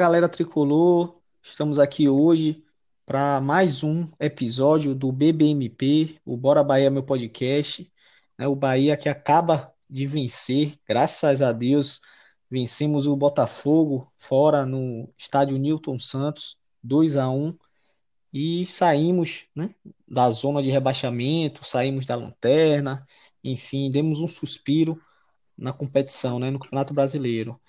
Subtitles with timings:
[0.00, 2.64] galera tricolor, estamos aqui hoje
[3.04, 7.92] para mais um episódio do BBMP, o Bora Bahia meu podcast.
[8.38, 8.48] Né?
[8.48, 12.00] O Bahia que acaba de vencer, graças a Deus,
[12.50, 17.54] vencemos o Botafogo fora no estádio Newton Santos, 2 a 1
[18.32, 19.74] e saímos né,
[20.08, 23.04] da zona de rebaixamento, saímos da lanterna,
[23.44, 24.98] enfim, demos um suspiro
[25.58, 27.60] na competição, né, no Campeonato Brasileiro.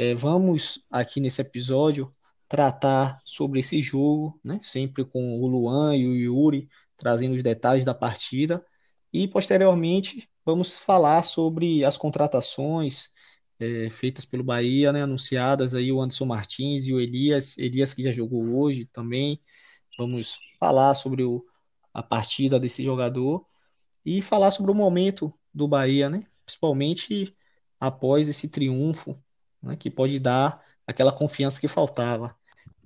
[0.00, 2.14] É, vamos aqui nesse episódio
[2.46, 7.84] tratar sobre esse jogo, né, sempre com o Luan e o Yuri trazendo os detalhes
[7.84, 8.64] da partida
[9.12, 13.08] e posteriormente vamos falar sobre as contratações
[13.58, 18.04] é, feitas pelo Bahia, né, anunciadas aí o Anderson Martins e o Elias, Elias que
[18.04, 19.40] já jogou hoje também.
[19.98, 21.44] Vamos falar sobre o,
[21.92, 23.44] a partida desse jogador
[24.06, 26.24] e falar sobre o momento do Bahia, né?
[26.44, 27.36] Principalmente
[27.80, 29.16] após esse triunfo,
[29.62, 29.76] né?
[29.76, 32.34] que pode dar aquela confiança que faltava.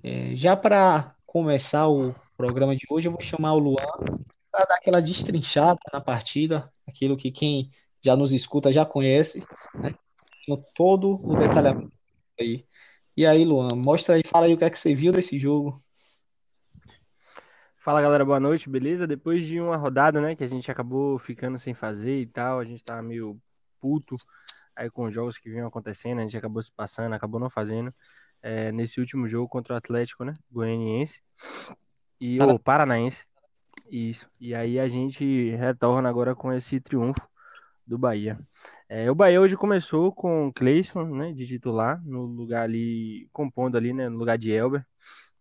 [0.03, 3.85] É, já para começar o programa de hoje, eu vou chamar o Luan
[4.51, 7.69] para dar aquela destrinchada na partida, aquilo que quem
[8.01, 9.43] já nos escuta já conhece,
[9.73, 9.95] né?
[10.75, 11.93] Todo o detalhamento
[12.39, 12.65] aí.
[13.15, 15.73] E aí, Luan, mostra aí, fala aí o que é que você viu desse jogo.
[17.77, 19.07] Fala galera, boa noite, beleza?
[19.07, 22.65] Depois de uma rodada, né, que a gente acabou ficando sem fazer e tal, a
[22.65, 23.39] gente tava meio
[23.79, 24.15] puto
[24.75, 27.93] aí com os jogos que vinham acontecendo, a gente acabou se passando, acabou não fazendo.
[28.41, 31.21] É, nesse último jogo contra o Atlético, né, Goianiense
[32.19, 33.25] e o Paranaense.
[33.89, 34.27] Isso.
[34.39, 37.21] E aí a gente retorna agora com esse triunfo
[37.87, 38.37] do Bahia.
[38.89, 43.77] É, o Bahia hoje começou com o Cleison, né, de titular, no lugar ali, compondo
[43.77, 44.85] ali, né, no lugar de Elber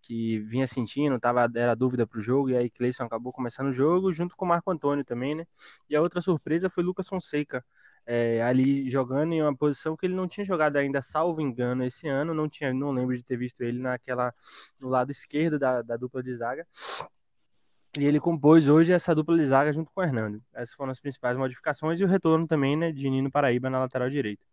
[0.03, 3.73] que vinha sentindo, tava, era dúvida para o jogo, e aí Cleison acabou começando o
[3.73, 5.47] jogo, junto com o Marco Antônio também, né?
[5.89, 7.65] E a outra surpresa foi Lucas Fonseca,
[8.07, 12.09] é, ali jogando em uma posição que ele não tinha jogado ainda, salvo engano, esse
[12.09, 14.35] ano, não tinha, não lembro de ter visto ele naquela,
[14.81, 16.67] no lado esquerdo da, da dupla de zaga.
[17.99, 20.43] E ele compôs hoje essa dupla de zaga junto com o Hernando.
[20.55, 24.09] Essas foram as principais modificações e o retorno também, né, de Nino Paraíba na lateral
[24.09, 24.45] direita.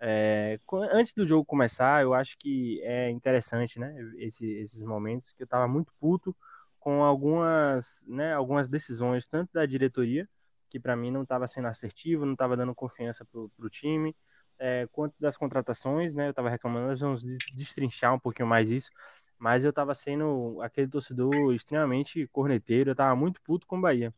[0.00, 0.58] É,
[0.90, 5.44] antes do jogo começar, eu acho que é interessante, né, esse, esses momentos que eu
[5.44, 6.34] estava muito puto
[6.80, 10.28] com algumas, né, algumas decisões, tanto da diretoria,
[10.72, 14.16] que para mim não estava sendo assertivo, não estava dando confiança para o time,
[14.58, 17.22] é, quanto das contratações, né, eu estava reclamando, nós vamos
[17.54, 18.90] destrinchar um pouquinho mais isso,
[19.38, 24.14] mas eu estava sendo aquele torcedor extremamente corneteiro, eu estava muito puto com o Bahia.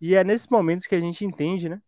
[0.00, 1.80] E é nesses momentos que a gente entende, né,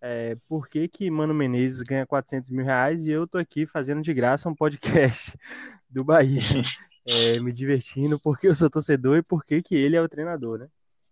[0.00, 4.02] é, por que, que Mano Menezes ganha 400 mil reais e eu tô aqui fazendo
[4.02, 5.36] de graça um podcast
[5.90, 6.42] do Bahia,
[7.06, 10.58] é, me divertindo, porque eu sou torcedor e por que, que ele é o treinador,
[10.60, 10.68] né?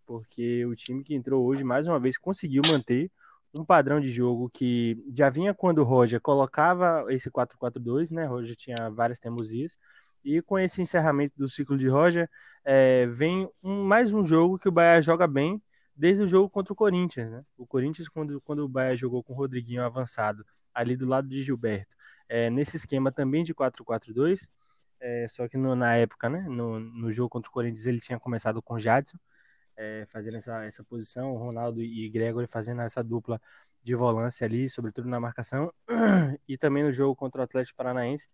[0.07, 3.11] Porque o time que entrou hoje, mais uma vez, conseguiu manter
[3.55, 8.25] um padrão de jogo que já vinha quando o Roger colocava esse 4-4-2, né?
[8.25, 9.79] Roger tinha várias teimosias.
[10.25, 12.31] E com esse encerramento do ciclo de Roger,
[12.65, 15.61] é, vem um, mais um jogo que o Bahia joga bem
[15.95, 17.45] desde o jogo contra o Corinthians, né?
[17.57, 21.43] O Corinthians, quando, quando o Bahia jogou com o Rodriguinho avançado, ali do lado de
[21.43, 21.95] Gilberto,
[22.29, 24.49] é, nesse esquema também de 4-4-2,
[25.01, 26.41] é, só que no, na época, né?
[26.49, 29.19] No, no jogo contra o Corinthians, ele tinha começado com o Jadson,
[29.77, 33.41] é, fazendo essa, essa posição, o Ronaldo e Gregory fazendo essa dupla
[33.83, 35.73] de volância ali, sobretudo na marcação,
[36.49, 38.29] e também no jogo contra o Atlético Paranaense,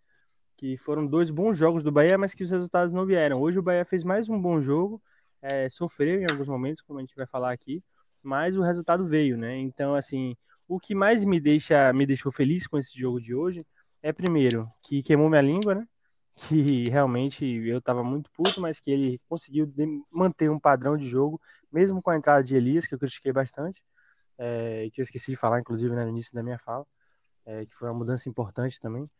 [0.56, 3.41] que foram dois bons jogos do Bahia, mas que os resultados não vieram.
[3.41, 5.00] Hoje o Bahia fez mais um bom jogo,
[5.41, 7.82] é, sofreu em alguns momentos, como a gente vai falar aqui,
[8.22, 9.56] mas o resultado veio, né?
[9.56, 13.65] Então, assim, o que mais me deixa, me deixou feliz com esse jogo de hoje
[14.03, 15.87] é primeiro que queimou minha língua, né?
[16.47, 19.72] Que realmente eu estava muito puto, mas que ele conseguiu
[20.10, 21.41] manter um padrão de jogo,
[21.72, 23.82] mesmo com a entrada de Elias, que eu critiquei bastante,
[24.38, 26.87] é, que eu esqueci de falar, inclusive, né, no início da minha fala,
[27.44, 29.10] é, que foi uma mudança importante também,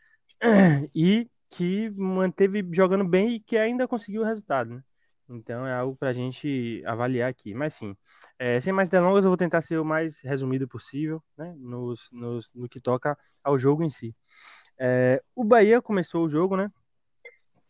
[0.95, 4.83] e que manteve jogando bem e que ainda conseguiu o resultado, né?
[5.29, 7.55] Então é algo para a gente avaliar aqui.
[7.55, 7.95] Mas sim,
[8.39, 12.51] é, sem mais delongas, eu vou tentar ser o mais resumido possível né, nos, nos,
[12.55, 14.15] no que toca ao jogo em si.
[14.79, 16.71] É, o Bahia começou o jogo né,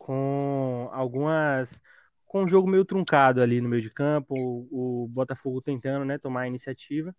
[0.08, 1.80] com algumas.
[2.26, 6.16] com um jogo meio truncado ali no meio de campo, o, o Botafogo tentando né,
[6.18, 7.14] tomar a iniciativa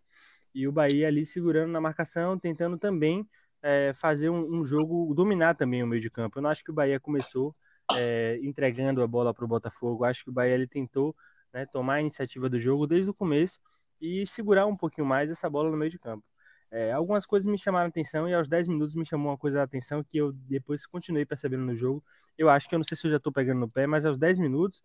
[0.55, 3.27] e o Bahia ali segurando na marcação, tentando também
[3.61, 6.39] é, fazer um, um jogo, dominar também o meio de campo.
[6.39, 7.55] Eu não acho que o Bahia começou
[7.95, 10.03] é, entregando a bola para o Botafogo.
[10.05, 11.15] Acho que o Bahia ele tentou
[11.53, 13.59] né, tomar a iniciativa do jogo desde o começo
[14.01, 16.25] e segurar um pouquinho mais essa bola no meio de campo.
[16.71, 19.59] É, algumas coisas me chamaram a atenção e aos 10 minutos me chamou uma coisa
[19.59, 22.03] a atenção que eu depois continuei percebendo no jogo.
[22.37, 24.19] Eu acho que eu não sei se eu já estou pegando no pé, mas aos
[24.19, 24.83] 10 minutos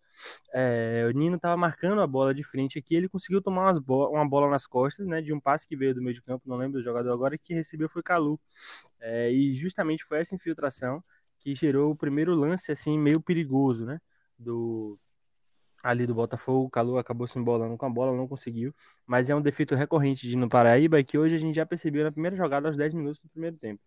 [0.53, 2.95] é, o Nino estava marcando a bola de frente aqui.
[2.95, 6.01] Ele conseguiu tomar bo uma bola nas costas, né, de um passe que veio do
[6.01, 8.39] meio de campo, não lembro do jogador agora, que recebeu foi Calu.
[8.99, 11.03] É, e justamente foi essa infiltração
[11.39, 13.99] que gerou o primeiro lance assim meio perigoso, né?
[14.37, 14.99] Do
[15.85, 18.73] ali do Botafogo, o Calu acabou se embolando com a bola, não conseguiu,
[19.05, 22.11] mas é um defeito recorrente de no Paraíba que hoje a gente já percebeu na
[22.11, 23.79] primeira jogada aos 10 minutos do primeiro tempo.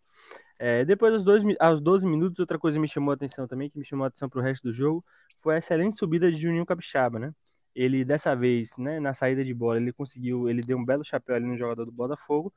[0.60, 3.76] É, depois aos, dois, aos 12 minutos, outra coisa me chamou a atenção também, que
[3.76, 5.04] me chamou a atenção para o resto do jogo,
[5.40, 7.32] foi a excelente subida de Juninho Capixaba, né?
[7.74, 11.34] Ele dessa vez, né, na saída de bola, ele conseguiu, ele deu um belo chapéu
[11.34, 12.52] ali no jogador do Botafogo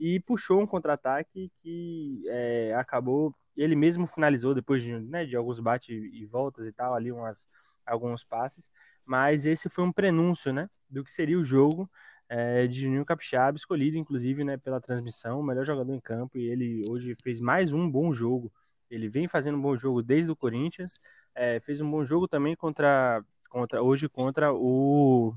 [0.00, 5.60] e puxou um contra-ataque que é, acabou, ele mesmo finalizou depois de, né, de alguns
[5.60, 7.46] bate e voltas e tal, ali umas,
[7.86, 8.70] alguns passes,
[9.04, 11.88] mas esse foi um prenúncio, né, do que seria o jogo
[12.28, 16.48] é, de Juninho Capixaba, escolhido inclusive, né, pela transmissão, o melhor jogador em campo, e
[16.48, 18.52] ele hoje fez mais um bom jogo,
[18.90, 20.98] ele vem fazendo um bom jogo desde o Corinthians,
[21.34, 25.34] é, fez um bom jogo também contra, contra hoje contra o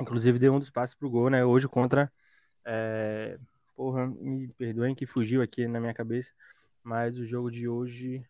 [0.00, 2.10] inclusive deu um dos passes pro gol, né, hoje contra
[2.64, 3.38] é,
[3.76, 6.32] porra, me perdoem que fugiu aqui na minha cabeça,
[6.82, 8.26] mas o jogo de hoje.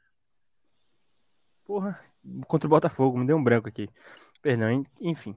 [1.67, 2.01] Porra,
[2.47, 3.89] contra o Botafogo, me deu um branco aqui.
[4.41, 5.37] Perdão, enfim.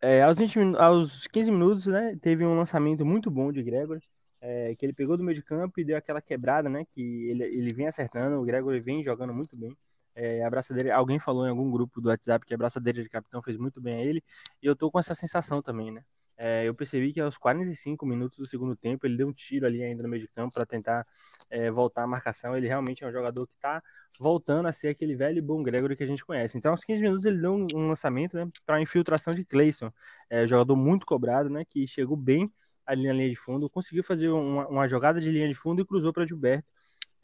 [0.00, 4.02] É, aos, 20, aos 15 minutos, né, teve um lançamento muito bom de Gregory,
[4.40, 7.00] é, que ele pegou do meio de campo e deu aquela quebrada, né, que
[7.30, 9.76] ele, ele vem acertando, o Gregory vem jogando muito bem.
[10.14, 13.40] É, a braçadeira, alguém falou em algum grupo do WhatsApp que a braçadeira de capitão
[13.40, 14.22] fez muito bem a ele,
[14.60, 16.02] e eu tô com essa sensação também, né?
[16.44, 19.80] É, eu percebi que aos 45 minutos do segundo tempo ele deu um tiro ali
[19.80, 21.06] ainda no meio de campo para tentar
[21.48, 22.56] é, voltar a marcação.
[22.56, 23.80] Ele realmente é um jogador que está
[24.18, 26.58] voltando a ser aquele velho bom Gregory que a gente conhece.
[26.58, 29.92] Então, aos 15 minutos ele deu um, lançamento né, para a infiltração de Clayson,
[30.28, 32.52] é, jogador muito cobrado, né, que chegou bem
[32.84, 35.86] ali na linha de fundo, conseguiu fazer uma, uma jogada de linha de fundo e
[35.86, 36.66] cruzou para Gilberto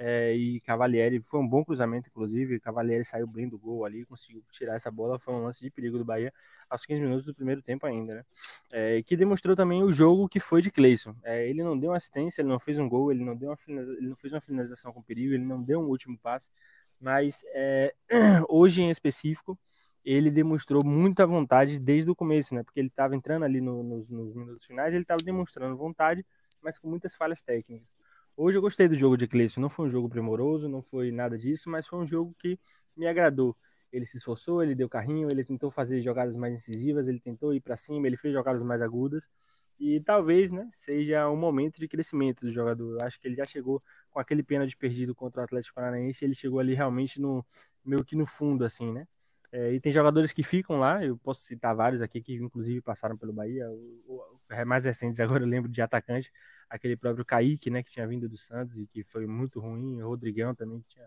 [0.00, 2.60] é, e Cavalieri foi um bom cruzamento, inclusive.
[2.60, 5.18] Cavalieri saiu bem do gol ali, conseguiu tirar essa bola.
[5.18, 6.32] Foi um lance de perigo do Bahia
[6.70, 8.24] aos 15 minutos do primeiro tempo ainda, né?
[8.72, 11.16] É, que demonstrou também o jogo que foi de Cleison.
[11.24, 13.58] É, ele não deu uma assistência, ele não fez um gol, ele não deu uma
[13.66, 16.48] ele não fez uma finalização com perigo, ele não deu um último passe.
[17.00, 17.92] Mas é,
[18.48, 19.58] hoje em específico,
[20.04, 22.62] ele demonstrou muita vontade desde o começo, né?
[22.62, 26.24] Porque ele estava entrando ali no, nos, nos minutos finais, ele estava demonstrando vontade,
[26.62, 27.88] mas com muitas falhas técnicas.
[28.40, 29.60] Hoje eu gostei do jogo de Cleison.
[29.60, 32.56] Não foi um jogo primoroso, não foi nada disso, mas foi um jogo que
[32.96, 33.56] me agradou.
[33.92, 37.58] Ele se esforçou, ele deu carrinho, ele tentou fazer jogadas mais incisivas, ele tentou ir
[37.60, 39.28] para cima, ele fez jogadas mais agudas.
[39.76, 42.92] E talvez, né, seja um momento de crescimento do jogador.
[43.00, 46.34] Eu acho que ele já chegou com aquele pênalti perdido contra o Atlético Paranaense, ele
[46.36, 47.44] chegou ali realmente no
[47.84, 49.04] meio que no fundo assim, né?
[49.50, 53.16] É, e tem jogadores que ficam lá, eu posso citar vários aqui que inclusive passaram
[53.16, 56.30] pelo Bahia, o, o, mais recentes agora eu lembro de atacante,
[56.68, 60.08] aquele próprio Kaique, né, que tinha vindo do Santos e que foi muito ruim, o
[60.08, 61.06] Rodrigão também que tinha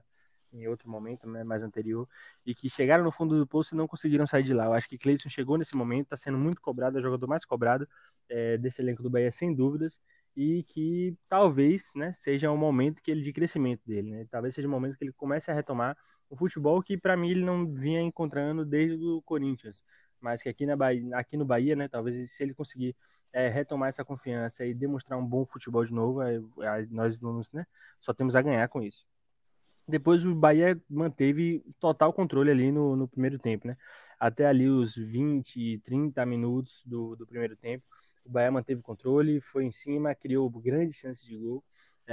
[0.54, 2.08] em outro momento, né, mais anterior,
[2.46, 4.66] e que chegaram no fundo do poço e não conseguiram sair de lá.
[4.66, 7.46] Eu acho que Cleison chegou nesse momento, está sendo muito cobrado, é o jogador mais
[7.46, 7.88] cobrado
[8.30, 9.98] é, desse elenco do Bahia, sem dúvidas,
[10.36, 14.28] e que talvez né, seja um momento que ele de crescimento dele, né?
[14.30, 15.98] talvez seja um momento que ele comece a retomar
[16.32, 19.84] o futebol que para mim ele não vinha encontrando desde o Corinthians,
[20.20, 22.96] mas que aqui, na Bahia, aqui no Bahia, né, talvez se ele conseguir
[23.34, 27.52] é, retomar essa confiança e demonstrar um bom futebol de novo, é, é, nós vamos,
[27.52, 27.66] né,
[28.00, 29.06] só temos a ganhar com isso.
[29.86, 33.76] Depois o Bahia manteve total controle ali no, no primeiro tempo, né?
[34.18, 37.84] Até ali os 20, 30 minutos do, do primeiro tempo,
[38.24, 41.64] o Bahia manteve controle, foi em cima, criou grandes chances de gol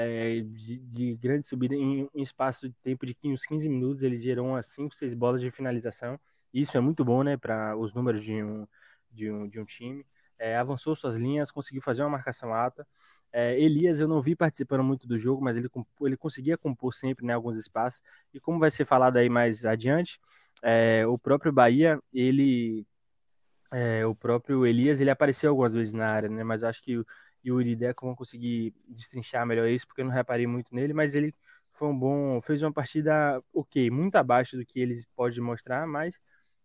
[0.00, 4.16] é, de, de, grande subida em, em, espaço de tempo de uns 15 minutos, ele
[4.16, 6.20] gerou umas 5, 6 bolas de finalização.
[6.54, 8.64] Isso é muito bom, né, para os números de um,
[9.10, 10.06] de um, de um time.
[10.38, 12.86] É, avançou suas linhas, conseguiu fazer uma marcação alta.
[13.32, 15.68] É, Elias, eu não vi participando muito do jogo, mas ele,
[16.02, 18.00] ele conseguia compor sempre né, alguns espaços.
[18.32, 20.20] E como vai ser falado aí mais adiante,
[20.62, 22.86] é, o próprio Bahia, ele.
[24.08, 26.42] O próprio Elias, ele apareceu algumas vezes na área, né?
[26.42, 27.04] Mas eu acho que
[27.44, 31.14] e o Urideco vão conseguir destrinchar melhor isso, porque eu não reparei muito nele, mas
[31.14, 31.34] ele
[31.72, 36.18] foi um bom, fez uma partida ok, muito abaixo do que ele pode mostrar, mas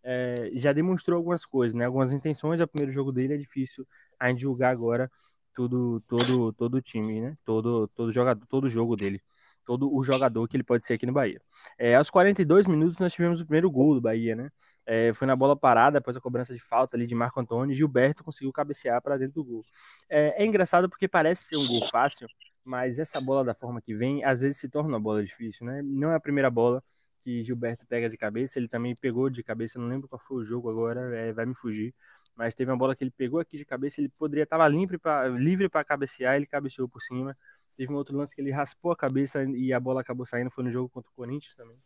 [0.03, 1.85] é, já demonstrou algumas coisas, né?
[1.85, 2.59] Algumas intenções.
[2.59, 3.87] É o primeiro jogo dele é difícil
[4.19, 5.09] a julgar agora
[5.55, 7.37] todo todo todo o time, né?
[7.45, 9.21] Todo todo jogador, todo jogo dele,
[9.63, 11.41] todo o jogador que ele pode ser aqui no Bahia.
[11.77, 14.49] É, aos 42 minutos nós tivemos o primeiro gol do Bahia, né?
[14.85, 18.23] É, foi na bola parada, após a cobrança de falta ali de Marco Antônio, Gilberto
[18.23, 19.65] conseguiu cabecear para dentro do gol.
[20.09, 22.27] É, é, engraçado porque parece ser um gol fácil,
[22.63, 25.81] mas essa bola da forma que vem, às vezes se torna uma bola difícil, né?
[25.83, 26.83] Não é a primeira bola
[27.23, 30.43] que Gilberto pega de cabeça, ele também pegou de cabeça, não lembro qual foi o
[30.43, 31.95] jogo agora, é, vai me fugir,
[32.35, 35.27] mas teve uma bola que ele pegou aqui de cabeça, ele poderia estar livre para
[35.29, 37.37] livre cabecear, ele cabeceou por cima.
[37.75, 40.63] Teve um outro lance que ele raspou a cabeça e a bola acabou saindo, foi
[40.63, 41.77] no jogo contra o Corinthians também.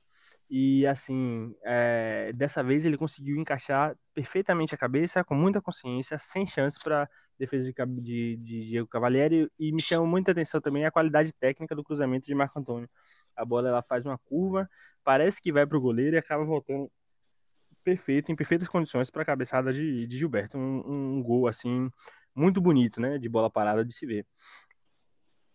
[0.49, 6.47] E assim, é, dessa vez ele conseguiu encaixar perfeitamente a cabeça, com muita consciência, sem
[6.47, 9.49] chance para defesa de, de, de Diego Cavalieri.
[9.59, 12.89] E me chama muita atenção também a qualidade técnica do cruzamento de Marco Antônio.
[13.35, 14.69] A bola ela faz uma curva,
[15.03, 16.89] parece que vai para o goleiro e acaba voltando
[17.83, 20.57] perfeito, em perfeitas condições para a cabeçada de, de Gilberto.
[20.57, 21.89] Um, um, gol assim
[22.35, 23.17] muito bonito, né?
[23.17, 24.25] De bola parada de se ver.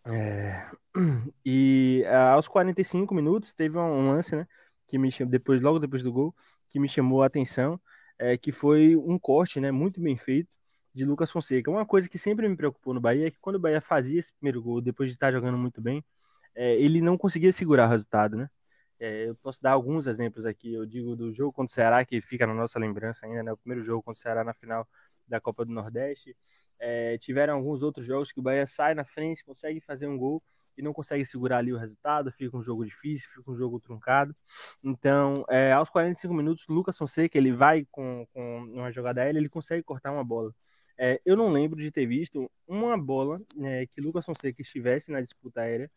[0.05, 0.65] É...
[1.45, 4.47] E aos 45 minutos teve um lance, né?
[4.87, 6.35] Que me chamou, depois, logo depois do gol,
[6.69, 7.79] que me chamou a atenção,
[8.19, 9.71] é, que foi um corte, né?
[9.71, 10.49] Muito bem feito
[10.93, 11.71] de Lucas Fonseca.
[11.71, 14.31] Uma coisa que sempre me preocupou no Bahia é que quando o Bahia fazia esse
[14.33, 16.03] primeiro gol, depois de estar jogando muito bem,
[16.55, 18.49] é, ele não conseguia segurar o resultado, né?
[18.99, 20.73] É, eu posso dar alguns exemplos aqui.
[20.73, 23.51] Eu digo do jogo contra o Ceará, que fica na nossa lembrança ainda, né?
[23.51, 24.87] O primeiro jogo contra o Ceará na final
[25.27, 26.35] da Copa do Nordeste.
[26.79, 30.43] É, tiveram alguns outros jogos que o Bahia sai na frente, consegue fazer um gol
[30.77, 34.35] e não consegue segurar ali o resultado, fica um jogo difícil, fica um jogo truncado.
[34.83, 39.49] Então, é, aos 45 minutos, Lucas Fonseca, ele vai com, com uma jogada aérea, ele
[39.49, 40.53] consegue cortar uma bola.
[40.97, 45.21] É, eu não lembro de ter visto uma bola né, que Lucas Fonseca estivesse na
[45.21, 45.89] disputa aérea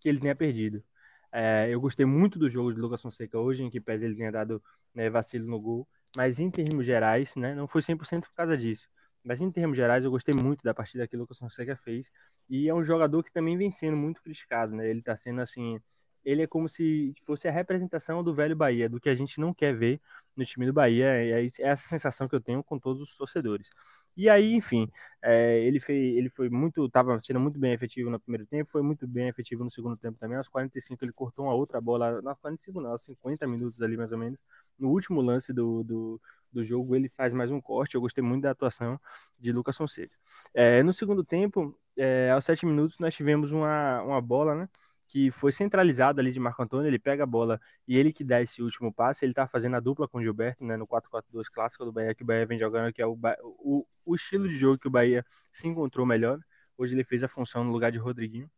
[0.00, 0.82] que ele tenha perdido.
[1.30, 4.30] É, eu gostei muito do jogo de Lucas Fonseca hoje, em que pese ele tenha
[4.30, 4.62] dado
[4.94, 8.88] né, vacilo no gol, mas em termos gerais, né, não foi 100% por causa disso.
[9.24, 12.10] Mas em termos gerais, eu gostei muito da partida que o Lucas Fonseca fez.
[12.48, 14.88] E é um jogador que também vem sendo muito criticado, né?
[14.88, 15.78] Ele está sendo assim.
[16.24, 19.54] Ele é como se fosse a representação do velho Bahia, do que a gente não
[19.54, 20.00] quer ver
[20.36, 21.24] no time do Bahia.
[21.24, 23.68] E é essa sensação que eu tenho com todos os torcedores.
[24.16, 24.90] E aí, enfim,
[25.22, 28.82] é, ele, fez, ele foi muito, estava sendo muito bem efetivo no primeiro tempo, foi
[28.82, 30.36] muito bem efetivo no segundo tempo também.
[30.36, 34.12] Aos 45 ele cortou uma outra bola, não 45 não, aos 50 minutos ali mais
[34.12, 34.40] ou menos.
[34.78, 36.20] No último lance do, do,
[36.52, 37.94] do jogo ele faz mais um corte.
[37.94, 39.00] Eu gostei muito da atuação
[39.38, 40.14] de Lucas Fonseca.
[40.54, 44.68] É, no segundo tempo, é, aos 7 minutos, nós tivemos uma, uma bola, né?
[45.12, 48.40] Que foi centralizado ali de Marco Antônio, ele pega a bola e ele que dá
[48.40, 51.84] esse último passe, ele tá fazendo a dupla com o Gilberto, né, no 4-4-2 clássico
[51.84, 54.78] do Bahia, que o Bahia vem jogando, que é o, o, o, estilo de jogo
[54.78, 56.40] que o Bahia se encontrou melhor.
[56.78, 58.50] Hoje ele fez a função no lugar de Rodriguinho.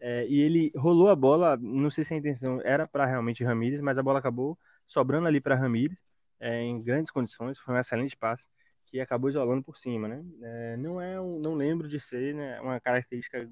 [0.00, 3.82] É, e ele rolou a bola, não sei se a intenção era para realmente Ramires,
[3.82, 5.98] mas a bola acabou sobrando ali para Ramires,
[6.40, 8.48] é, em grandes condições, foi um excelente passe
[8.86, 10.24] que acabou isolando por cima, né?
[10.40, 13.46] É, não é, um, não lembro de ser né, uma característica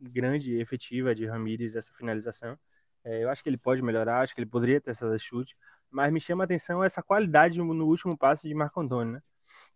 [0.00, 2.58] grande e efetiva de Ramires essa finalização.
[3.04, 5.56] É, eu acho que ele pode melhorar, acho que ele poderia ter essa chute,
[5.90, 9.22] mas me chama a atenção essa qualidade no último passe de Marco Antônio, né?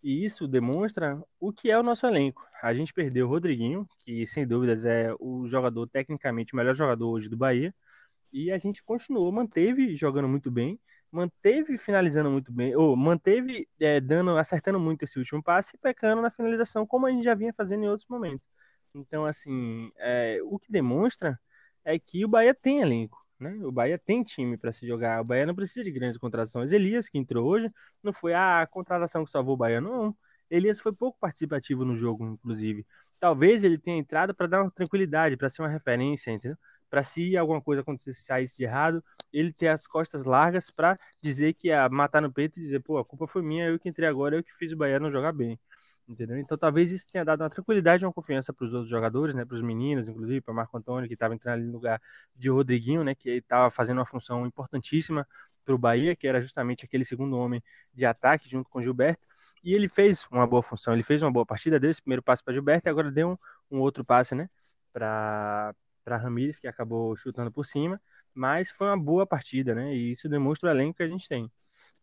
[0.02, 2.44] E isso demonstra o que é o nosso elenco.
[2.62, 7.08] A gente perdeu o Rodriguinho, que sem dúvidas é o jogador, tecnicamente, o melhor jogador
[7.10, 7.74] hoje do Bahia,
[8.32, 14.00] e a gente continuou, manteve jogando muito bem, manteve finalizando muito bem, ou manteve é,
[14.00, 17.52] dando, acertando muito esse último passe e pecando na finalização, como a gente já vinha
[17.52, 18.46] fazendo em outros momentos.
[18.94, 21.38] Então, assim, é, o que demonstra
[21.84, 23.18] é que o Bahia tem elenco.
[23.38, 23.58] Né?
[23.64, 25.20] O Bahia tem time para se jogar.
[25.20, 26.72] O Bahia não precisa de grandes contratações.
[26.72, 27.70] Elias, que entrou hoje,
[28.02, 30.16] não foi a contratação que salvou o Bahia, não.
[30.50, 32.86] Elias foi pouco participativo no jogo, inclusive.
[33.18, 36.58] Talvez ele tenha entrado para dar uma tranquilidade, para ser uma referência, entendeu?
[36.90, 41.54] Para se alguma coisa acontecesse, saísse de errado, ele ter as costas largas para dizer
[41.54, 44.06] que ia matar no peito e dizer, pô, a culpa foi minha, eu que entrei
[44.08, 45.58] agora, eu que fiz o Bahia não jogar bem
[46.12, 46.38] entendeu?
[46.38, 49.44] Então talvez isso tenha dado uma tranquilidade e uma confiança para os outros jogadores, né,
[49.44, 52.00] para os meninos, inclusive para Marco Antônio, que estava entrando ali no lugar
[52.36, 55.26] de Rodriguinho, né, que estava fazendo uma função importantíssima
[55.64, 57.62] para o Bahia, que era justamente aquele segundo homem
[57.94, 59.26] de ataque junto com Gilberto.
[59.64, 62.42] E ele fez uma boa função, ele fez uma boa partida, deu esse primeiro passe
[62.42, 63.30] para Gilberto e agora deu
[63.70, 64.48] um, um outro passe, né,
[64.92, 65.74] para
[66.06, 68.00] Ramires, que acabou chutando por cima,
[68.34, 69.94] mas foi uma boa partida, né?
[69.94, 71.50] E isso demonstra o elenco que a gente tem.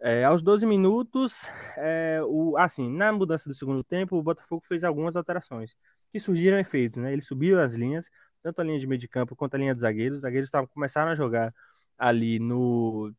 [0.02, 1.46] É, aos 12 minutos,
[1.78, 5.76] é, o, assim, na mudança do segundo tempo, o Botafogo fez algumas alterações
[6.12, 7.12] que surgiram efeitos, né?
[7.12, 8.10] Ele subiu as linhas,
[8.42, 10.18] tanto a linha de meio de campo quanto a linha dos zagueiros.
[10.18, 11.54] Os zagueiros estavam começaram a jogar
[11.98, 13.14] ali no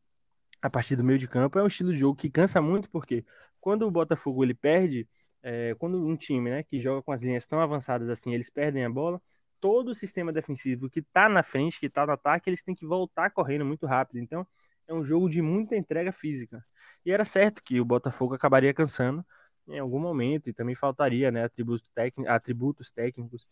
[0.61, 1.59] a partir do meio de campo.
[1.59, 3.25] É um estilo de jogo que cansa muito porque
[3.59, 5.07] quando o Botafogo ele perde,
[5.43, 8.85] é, quando um time, né, que joga com as linhas tão avançadas assim, eles perdem
[8.85, 9.21] a bola,
[9.59, 12.85] todo o sistema defensivo que está na frente, que está no ataque, eles têm que
[12.85, 14.19] voltar correndo muito rápido.
[14.19, 14.45] Então,
[14.91, 16.63] é um jogo de muita entrega física.
[17.05, 19.25] E era certo que o Botafogo acabaria cansando
[19.67, 21.89] em algum momento e também faltaria né, atributos,
[22.27, 23.47] atributos técnicos.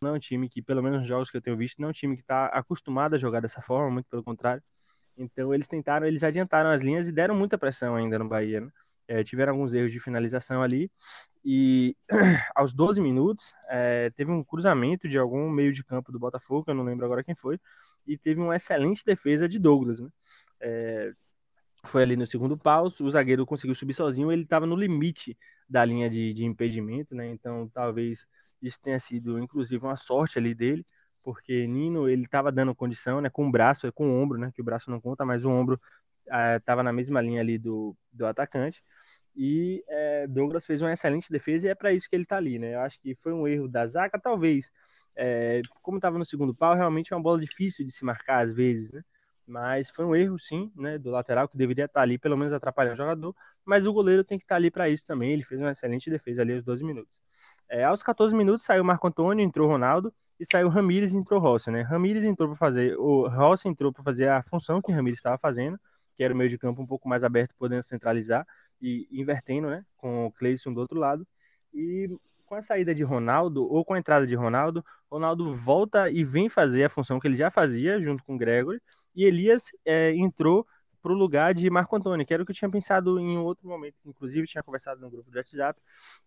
[0.00, 1.90] Não é um time que, pelo menos nos jogos que eu tenho visto, não é
[1.90, 4.62] um time que está acostumado a jogar dessa forma, muito pelo contrário.
[5.16, 8.60] Então eles tentaram, eles adiantaram as linhas e deram muita pressão ainda no Bahia.
[8.60, 8.68] Né?
[9.06, 10.90] É, tiveram alguns erros de finalização ali
[11.44, 11.94] e
[12.54, 16.74] aos 12 minutos é, teve um cruzamento de algum meio de campo do Botafogo, eu
[16.74, 17.60] não lembro agora quem foi,
[18.06, 20.00] e teve uma excelente defesa de Douglas.
[20.00, 20.08] Né?
[20.60, 21.12] É,
[21.84, 25.36] foi ali no segundo pau, o zagueiro conseguiu subir sozinho, ele estava no limite
[25.68, 27.26] da linha de, de impedimento, né?
[27.28, 28.26] Então talvez
[28.60, 30.84] isso tenha sido, inclusive, uma sorte ali dele,
[31.22, 33.30] porque Nino ele estava dando condição, né?
[33.30, 34.50] Com o braço, com o ombro, né?
[34.54, 35.80] Que o braço não conta, mas o ombro
[36.56, 38.82] estava ah, na mesma linha ali do, do atacante.
[39.36, 42.58] E é, Douglas fez uma excelente defesa e é para isso que ele está ali,
[42.58, 42.74] né?
[42.74, 44.70] Eu acho que foi um erro da zaga, talvez
[45.16, 48.50] É, como estava no segundo pau, realmente é uma bola difícil de se marcar às
[48.52, 49.02] vezes, né?
[49.46, 52.94] Mas foi um erro, sim, né, do lateral, que deveria estar ali, pelo menos atrapalhando
[52.94, 53.36] o jogador.
[53.64, 55.32] Mas o goleiro tem que estar ali para isso também.
[55.32, 57.12] Ele fez uma excelente defesa ali aos 12 minutos.
[57.68, 61.16] É, aos 14 minutos saiu o Marco Antônio, entrou o Ronaldo, e saiu Ramires e
[61.16, 61.82] entrou Rossi, né?
[61.82, 65.78] Ramires entrou para fazer, o Rossi entrou para fazer a função que Ramires estava fazendo,
[66.16, 68.46] que era o meio de campo um pouco mais aberto, podendo centralizar
[68.84, 69.84] e invertendo, né?
[69.96, 71.26] Com o Cleison do outro lado.
[71.72, 72.08] E
[72.46, 76.48] com a saída de Ronaldo, ou com a entrada de Ronaldo, Ronaldo volta e vem
[76.48, 78.80] fazer a função que ele já fazia junto com Gregory,
[79.14, 80.66] e Elias é, entrou
[81.02, 83.68] para o lugar de Marco Antônio, que era o que eu tinha pensado em outro
[83.68, 85.78] momento, inclusive tinha conversado no grupo do WhatsApp.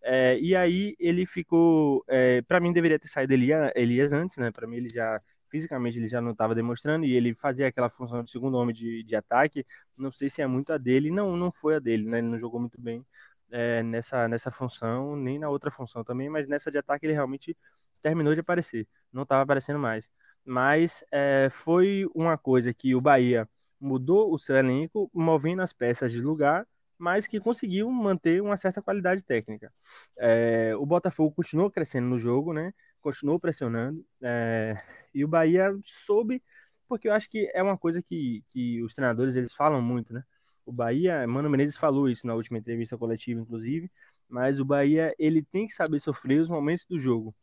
[0.03, 4.51] É, e aí ele ficou, é, para mim deveria ter saído Elias, Elias antes, né?
[4.51, 8.23] Para mim ele já fisicamente ele já não estava demonstrando e ele fazia aquela função
[8.23, 9.65] de segundo homem de, de ataque.
[9.97, 12.19] Não sei se é muito a dele, não, não foi a dele, né?
[12.19, 13.05] Ele não jogou muito bem
[13.51, 17.57] é, nessa, nessa função, nem na outra função também, mas nessa de ataque ele realmente
[18.01, 20.09] terminou de aparecer, não estava aparecendo mais.
[20.45, 23.47] Mas é, foi uma coisa que o Bahia
[23.79, 26.65] mudou o seu elenco, movendo as peças de lugar,
[26.97, 29.71] mas que conseguiu manter uma certa qualidade técnica.
[30.17, 32.73] É, o Botafogo continuou crescendo no jogo, né?
[33.07, 34.75] Continuou pressionando, é,
[35.15, 36.43] e o Bahia soube,
[36.89, 40.25] porque eu acho que é uma coisa que, que os treinadores eles falam muito, né?
[40.65, 43.89] O Bahia, Mano Menezes falou isso na última entrevista coletiva, inclusive,
[44.27, 47.33] mas o Bahia ele tem que saber sofrer os momentos do jogo.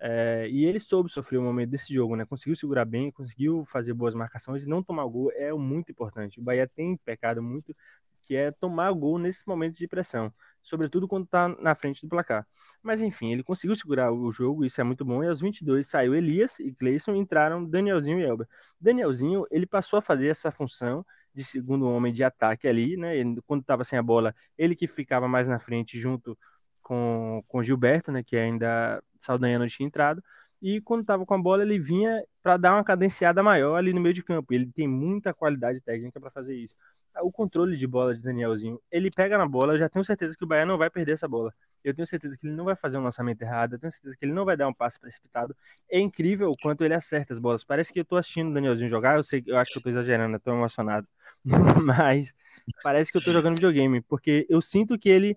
[0.00, 2.24] É, e ele soube sofrer o momento desse jogo, né?
[2.26, 6.40] Conseguiu segurar bem, conseguiu fazer boas marcações e não tomar gol é muito importante.
[6.40, 7.72] O Bahia tem pecado muito,
[8.32, 12.46] que é tomar gol nesses momentos de pressão, sobretudo quando está na frente do placar.
[12.82, 15.22] Mas enfim, ele conseguiu segurar o jogo, isso é muito bom.
[15.22, 18.48] E aos 22 saiu Elias e Cleison, entraram Danielzinho e Elber.
[18.80, 23.14] Danielzinho, ele passou a fazer essa função de segundo homem de ataque ali, né?
[23.18, 26.38] Ele, quando estava sem a bola, ele que ficava mais na frente junto
[26.82, 28.22] com, com Gilberto, né?
[28.22, 30.24] Que ainda Saldanha não tinha entrado.
[30.62, 34.00] E quando estava com a bola, ele vinha para dar uma cadenciada maior ali no
[34.00, 34.54] meio de campo.
[34.54, 36.74] Ele tem muita qualidade técnica para fazer isso.
[37.20, 40.44] O controle de bola de Danielzinho, ele pega na bola, eu já tenho certeza que
[40.44, 41.52] o Bahia não vai perder essa bola.
[41.84, 44.24] Eu tenho certeza que ele não vai fazer um lançamento errado, eu tenho certeza que
[44.24, 45.54] ele não vai dar um passe precipitado.
[45.90, 47.64] É incrível o quanto ele acerta as bolas.
[47.64, 49.90] Parece que eu tô assistindo o Danielzinho jogar, eu sei, eu acho que eu tô
[49.90, 51.06] exagerando, eu tô emocionado.
[51.84, 52.34] Mas
[52.82, 55.36] parece que eu tô jogando videogame, porque eu sinto que ele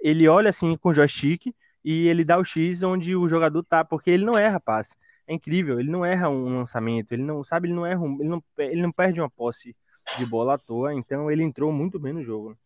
[0.00, 3.84] ele olha assim com o joystick e ele dá o X onde o jogador tá,
[3.84, 4.94] porque ele não erra passe.
[5.26, 8.28] É incrível, ele não erra um lançamento, ele não sabe, ele não erra, um, ele
[8.28, 9.74] não, ele não perde uma posse
[10.18, 12.56] de bola à toa, então ele entrou muito bem no jogo.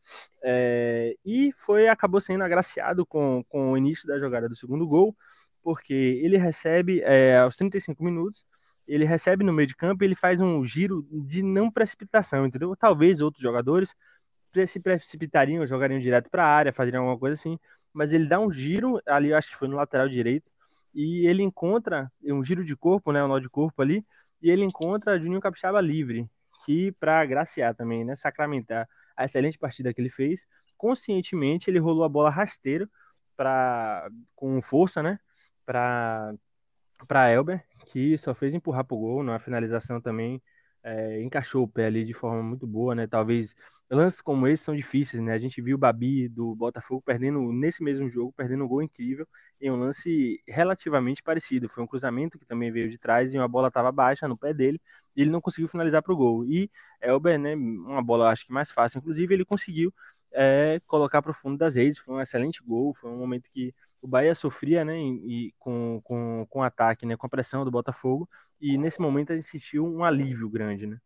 [0.42, 5.16] É, e foi acabou sendo agraciado com, com o início da jogada do segundo gol,
[5.62, 8.44] porque ele recebe é, aos 35 minutos,
[8.87, 12.74] ele recebe no meio de campo ele faz um giro de não precipitação, entendeu?
[12.77, 13.94] Talvez outros jogadores
[14.66, 17.59] se precipitariam, jogariam direto para a área, fariam alguma coisa assim,
[17.92, 20.51] mas ele dá um giro ali, eu acho que foi no lateral direito,
[20.94, 24.05] e ele encontra um giro de corpo, né, um nó de corpo ali,
[24.42, 26.29] e ele encontra Juninho Capixaba livre,
[26.68, 32.04] que para agraciar também, né, sacramentar a excelente partida que ele fez, conscientemente ele rolou
[32.04, 32.87] a bola rasteiro
[33.35, 35.18] para com força, né,
[35.64, 36.35] para
[37.07, 40.42] para Elber, que só fez empurrar pro gol, na finalização também
[40.82, 43.06] é, encaixou o pé ali de forma muito boa, né?
[43.06, 43.54] Talvez
[43.90, 45.32] lances como esse são difíceis, né?
[45.32, 49.26] A gente viu o Babi do Botafogo perdendo nesse mesmo jogo, perdendo um gol incrível
[49.60, 51.68] em um lance relativamente parecido.
[51.68, 54.52] Foi um cruzamento que também veio de trás e uma bola estava baixa no pé
[54.52, 54.80] dele
[55.16, 56.44] e ele não conseguiu finalizar para o gol.
[56.46, 57.54] E Elber, né?
[57.54, 59.92] Uma bola acho que mais fácil, inclusive ele conseguiu
[60.32, 61.98] é, colocar para o fundo das redes.
[61.98, 66.46] Foi um excelente gol, foi um momento que o Bahia sofria, né, e, com, com,
[66.48, 68.28] com ataque, né, com a pressão do Botafogo,
[68.61, 70.98] e nesse momento a gente sentiu um alívio grande, né.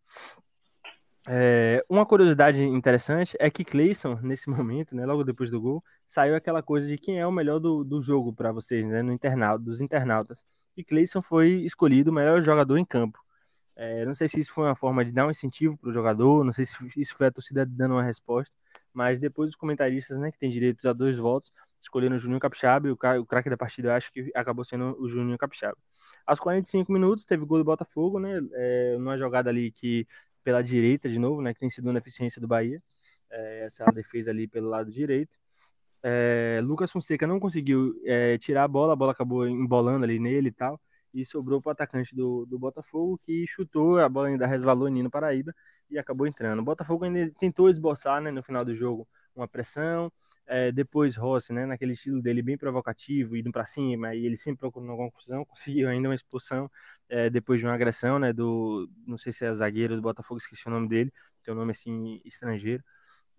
[1.28, 6.34] É, uma curiosidade interessante é que Cleison, nesse momento, né, logo depois do gol, saiu
[6.34, 9.64] aquela coisa de quem é o melhor do, do jogo para vocês, né, no internauta,
[9.64, 10.44] dos internautas.
[10.76, 13.18] E Cleison foi escolhido o melhor jogador em campo.
[13.74, 16.44] É, não sei se isso foi uma forma de dar um incentivo para o jogador,
[16.44, 18.54] não sei se isso foi a torcida dando uma resposta,
[18.92, 21.52] mas depois os comentaristas, né, que tem direito a dois votos,
[21.82, 25.08] escolhendo o Juninho Capixaba e o, o craque da partida acho que acabou sendo o
[25.08, 25.76] Juninho Capixaba.
[26.24, 30.06] Aos 45 minutos teve gol do Botafogo, né, é, numa jogada ali que
[30.44, 32.78] pela direita de novo, né, que tem sido uma deficiência do Bahia,
[33.30, 35.36] é, essa defesa ali pelo lado direito.
[36.02, 40.48] É, Lucas Fonseca não conseguiu é, tirar a bola, a bola acabou embolando ali nele
[40.48, 40.80] e tal,
[41.12, 45.10] e sobrou para o atacante do, do Botafogo, que chutou, a bola ainda resvalou Nino
[45.10, 45.54] Paraíba
[45.90, 46.60] e acabou entrando.
[46.60, 50.10] O Botafogo ainda tentou esboçar né, no final do jogo uma pressão,
[50.46, 54.60] é, depois Rossi, né, naquele estilo dele bem provocativo, indo para cima, e ele sempre
[54.60, 56.70] procurando uma confusão, conseguiu ainda uma expulsão
[57.08, 60.38] é, depois de uma agressão, né, do, não sei se é o zagueiro do Botafogo,
[60.38, 62.82] esqueci o nome dele, tem um nome assim estrangeiro,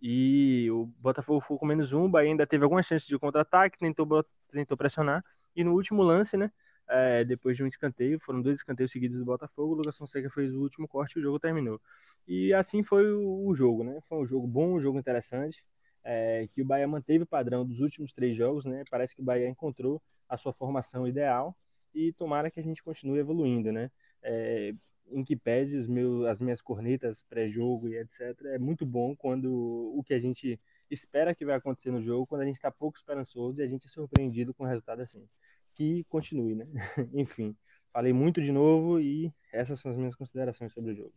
[0.02, 3.78] e o Botafogo ficou com menos um, o Bahia ainda teve alguma chance de contra-ataque,
[3.78, 5.24] tentou, tentou pressionar,
[5.56, 6.52] e no último lance, né,
[6.88, 10.54] é, depois de um escanteio, foram dois escanteios seguidos do Botafogo, o Lucas Fonseca fez
[10.54, 11.82] o último corte e o jogo terminou.
[12.28, 14.00] E assim foi o, o jogo, né?
[14.08, 15.64] Foi um jogo bom, um jogo interessante,
[16.04, 18.84] é, que o Bahia manteve o padrão dos últimos três jogos, né?
[18.90, 21.56] Parece que o Bahia encontrou a sua formação ideal
[21.94, 23.90] e tomara que a gente continue evoluindo, né?
[24.22, 24.74] É,
[25.12, 28.40] em que pese os meus, as minhas cornetas pré-jogo e etc.
[28.46, 29.52] É muito bom quando
[29.96, 32.98] o que a gente espera que vai acontecer no jogo, quando a gente está pouco
[32.98, 35.28] esperançoso e a gente é surpreendido com o resultado assim.
[35.74, 36.68] Que continue, né?
[37.14, 37.56] Enfim,
[37.92, 41.14] falei muito de novo e essas são as minhas considerações sobre o jogo.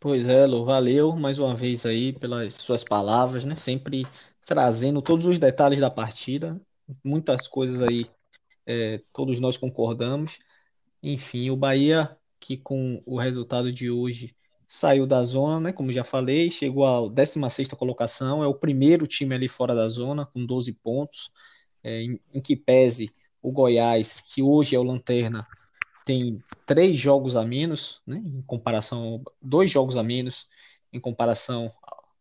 [0.00, 3.56] Pois é, Lu, valeu mais uma vez aí pelas suas palavras, né?
[3.56, 4.06] Sempre
[4.46, 6.60] trazendo todos os detalhes da partida,
[7.04, 8.06] muitas coisas aí,
[8.66, 10.38] é, todos nós concordamos.
[11.02, 14.34] Enfim, o Bahia que com o resultado de hoje
[14.66, 15.72] saiu da zona, né?
[15.72, 20.26] Como já falei, chegou à 16 colocação, é o primeiro time ali fora da zona,
[20.26, 21.30] com 12 pontos,
[21.82, 23.10] é, em, em, que pese
[23.42, 25.46] o Goiás, que hoje é o Lanterna,
[26.08, 28.16] tem três jogos a menos, né?
[28.24, 30.48] Em comparação, dois jogos a menos,
[30.90, 31.70] em comparação,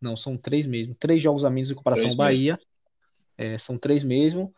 [0.02, 2.60] não, são três mesmo, três jogos a menos em comparação três ao Bahia,
[3.38, 4.54] é, são três mesmo,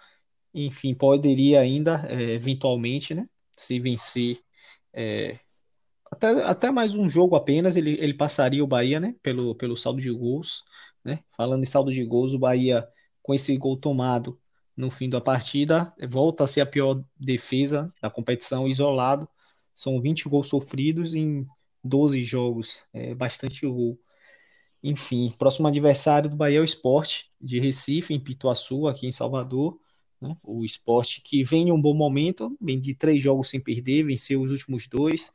[0.51, 3.29] enfim, poderia ainda, é, eventualmente, né?
[3.55, 4.39] Se vencer
[4.91, 5.37] é,
[6.11, 9.13] até, até mais um jogo apenas, ele, ele passaria o Bahia, né?
[9.21, 10.63] Pelo, pelo saldo de gols,
[11.05, 11.19] né?
[11.37, 12.87] Falando em saldo de gols, o Bahia,
[13.21, 14.41] com esse gol tomado
[14.79, 19.27] no fim da partida, volta a ser a pior defesa da competição, isolado.
[19.75, 21.45] São 20 gols sofridos em
[21.83, 23.99] 12 jogos, é bastante gol.
[24.81, 29.77] Enfim, próximo adversário do Bahia é o Esporte de Recife, em Pituaçu, aqui em Salvador.
[30.21, 30.37] Né?
[30.41, 34.41] O Esporte que vem em um bom momento, vem de três jogos sem perder, venceu
[34.41, 35.31] os últimos dois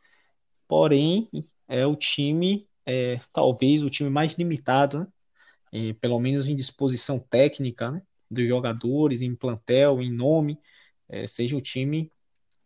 [0.66, 1.28] porém
[1.68, 5.07] é o time, é, talvez o time mais limitado, né?
[5.72, 8.02] é, pelo menos em disposição técnica né?
[8.34, 10.58] Dos jogadores, em plantel, em nome,
[11.08, 12.10] é, seja o time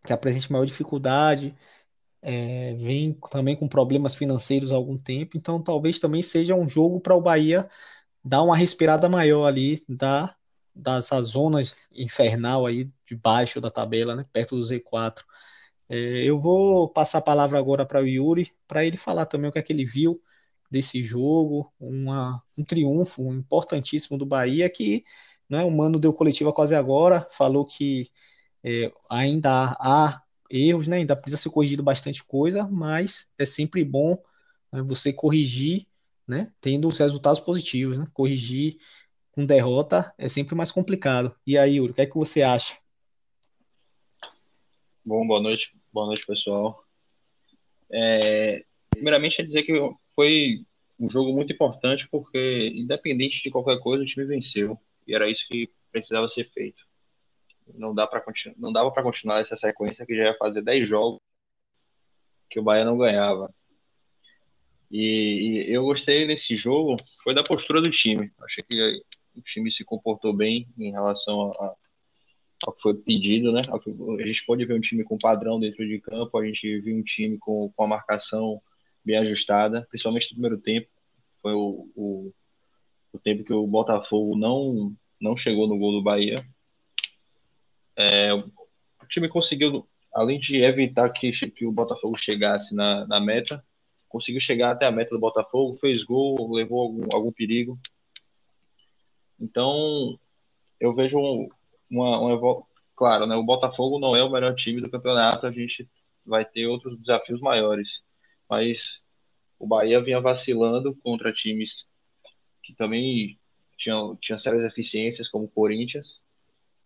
[0.07, 1.55] que apresente maior dificuldade,
[2.23, 7.01] é, vem também com problemas financeiros há algum tempo, então talvez também seja um jogo
[7.01, 7.69] para o Bahia
[8.25, 10.35] dar uma respirada maior ali da
[10.75, 11.61] dessa zona
[11.93, 15.25] infernal aí de baixo da tabela, né, perto do Z4.
[15.89, 19.53] É, eu vou passar a palavra agora para o Yuri, para ele falar também o
[19.53, 20.23] que é que ele viu
[20.71, 25.05] desse jogo, uma, um triunfo importantíssimo do Bahia, que
[25.49, 28.11] né, o Mano deu coletiva quase agora, falou que
[28.63, 34.19] é, ainda há, erros, né, ainda precisa ser corrigido bastante coisa, mas é sempre bom
[34.73, 35.87] né, você corrigir,
[36.27, 38.79] né, tendo os resultados positivos, né, corrigir
[39.33, 41.35] com derrota é sempre mais complicado.
[41.47, 42.77] E aí, Yuri, o que é que você acha?
[45.05, 46.85] Bom, boa noite Boa noite, pessoal.
[47.91, 49.73] É, primeiramente, é dizer que
[50.15, 50.65] foi
[51.01, 54.79] um jogo muito importante, porque, independente de qualquer coisa, o time venceu.
[55.09, 56.87] E era isso que precisava ser feito.
[57.75, 58.23] Não, dá pra,
[58.57, 61.21] não dava para continuar essa sequência, que já ia fazer 10 jogos
[62.49, 63.53] que o Bahia não ganhava.
[64.91, 68.33] E, e, eu gostei desse jogo, foi da postura do time.
[68.43, 69.03] Achei que
[69.35, 71.75] o time se comportou bem em relação a,
[72.65, 73.61] ao que foi pedido, né?
[73.69, 77.03] A gente pode ver um time com padrão dentro de campo, a gente viu um
[77.03, 78.61] time com, com a marcação
[79.05, 80.89] bem ajustada, principalmente no primeiro tempo.
[81.41, 82.33] Foi o, o,
[83.13, 86.47] o tempo que o Botafogo não, não chegou no gol do Bahia.
[87.97, 93.65] É, o time conseguiu, além de evitar que, que o Botafogo chegasse na, na meta,
[94.09, 97.79] conseguiu chegar até a meta do Botafogo, fez gol, levou algum, algum perigo.
[99.41, 100.19] Então,
[100.81, 101.49] eu vejo um,
[101.91, 102.63] uma, uma
[102.97, 105.89] claro, né, o Botafogo não é o melhor time do campeonato, a gente
[106.27, 108.01] vai ter outros desafios maiores,
[108.49, 109.01] mas
[109.59, 111.87] o Bahia vinha vacilando contra times
[112.69, 113.39] que também
[113.79, 116.21] tinham, tinham sérias deficiências, como o Corinthians.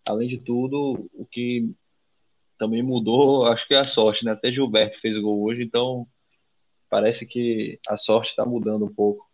[0.09, 1.75] Além de tudo, o que
[2.57, 4.31] também mudou, acho que é a sorte, né?
[4.31, 6.07] Até Gilberto fez gol hoje, então
[6.89, 9.29] parece que a sorte está mudando um pouco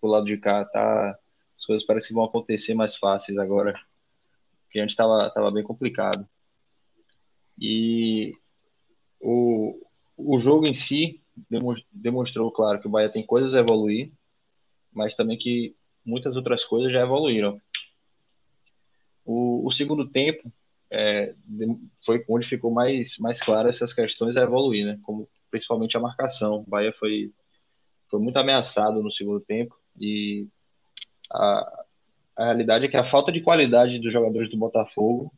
[0.00, 1.16] pro lado de cá, tá?
[1.56, 3.80] As coisas parecem que vão acontecer mais fáceis agora
[4.70, 6.28] que antes estava tava bem complicado.
[7.56, 8.34] E
[9.20, 9.80] o,
[10.16, 11.22] o jogo em si
[11.92, 14.10] demonstrou, claro, que o Bahia tem coisas a evoluir,
[14.92, 17.60] mas também que muitas outras coisas já evoluíram.
[19.24, 20.52] O, o segundo tempo
[20.90, 21.34] é,
[22.04, 24.98] foi onde ficou mais, mais claro essas questões a evoluir, né?
[25.02, 26.56] Como principalmente a marcação.
[26.56, 27.32] O Bahia foi,
[28.10, 30.46] foi muito ameaçado no segundo tempo e
[31.32, 31.84] a,
[32.36, 35.32] a realidade é que a falta de qualidade dos jogadores do Botafogo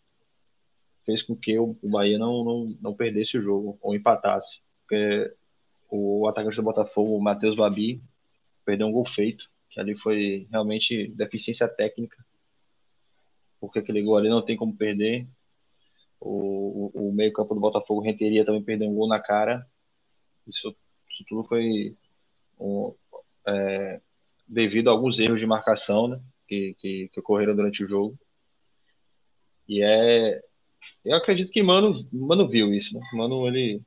[1.05, 4.59] fez com que o Bahia não, não, não perdesse o jogo ou empatasse.
[4.81, 5.33] Porque
[5.89, 8.03] o atacante do Botafogo, o Matheus Babi,
[8.65, 12.17] perdeu um gol feito, que ali foi realmente deficiência técnica,
[13.61, 15.29] porque aquele gol ali não tem como perder.
[16.19, 19.67] o, o, o meio-campo do Botafogo, Renteria, também perdeu um gol na cara.
[20.47, 20.75] Isso,
[21.11, 21.95] isso tudo foi
[22.59, 22.95] um,
[23.47, 24.01] é,
[24.49, 28.19] devido a alguns erros de marcação né, que, que, que, ocorreram durante o jogo.
[29.69, 30.43] E é.
[31.05, 32.95] Eu acredito que Mano, Mano viu isso.
[32.95, 33.01] Né?
[33.13, 33.83] Mano, ele,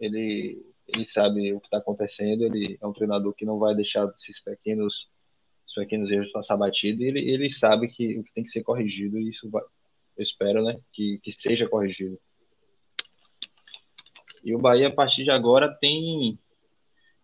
[0.00, 2.44] ele, ele sabe o que está acontecendo.
[2.44, 5.12] Ele é um treinador que não vai deixar esses pequenos,
[5.74, 7.02] esses pequenos erros passar batido.
[7.02, 9.18] E ele, ele sabe que o que tem que ser corrigido.
[9.18, 9.62] E isso vai,
[10.16, 12.18] eu espero né, que, que seja corrigido.
[14.42, 16.38] E o Bahia, a partir de agora, tem,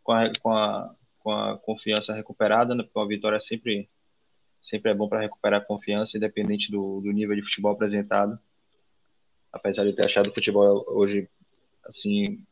[0.03, 3.89] com a, com a, com a confiança recuperada, né, porque uma vitória sempre,
[4.63, 8.39] sempre é bom para recuperar a confiança, independente do, do nível de futebol apresentado.
[9.53, 11.29] Apesar de ter achado o futebol hoje,
[11.85, 12.45] assim,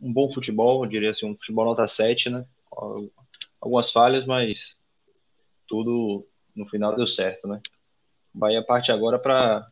[0.00, 2.46] um bom futebol, eu diria assim, um futebol nota 7, né?
[3.60, 4.77] Algumas falhas, mas
[5.68, 6.26] tudo
[6.56, 7.60] no final deu certo, né?
[8.34, 9.70] Bahia parte agora para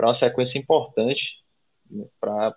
[0.00, 1.42] uma sequência importante
[1.90, 2.54] né, para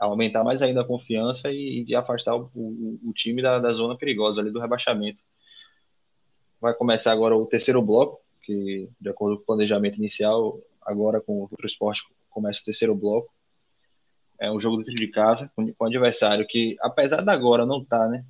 [0.00, 3.96] aumentar mais ainda a confiança e, e afastar o, o, o, time da, da zona
[3.96, 5.22] perigosa ali do rebaixamento.
[6.60, 11.34] Vai começar agora o terceiro bloco, que de acordo com o planejamento inicial, agora com
[11.34, 13.32] o outro esporte começa o terceiro bloco.
[14.38, 17.82] É um jogo dentro de casa com, com um adversário que, apesar de agora não
[17.82, 18.24] estar tá, né,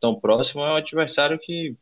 [0.00, 1.76] tão próximo, é um adversário que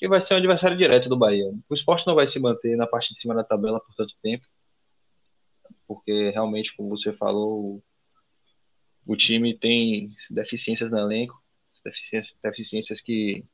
[0.00, 1.52] que vai ser um adversário direto do Bahia.
[1.68, 4.46] O esporte não vai se manter na parte de cima da tabela por tanto tempo,
[5.86, 7.82] porque realmente, como você falou,
[9.06, 11.38] o time tem deficiências no elenco,
[11.84, 13.44] deficiências, deficiências que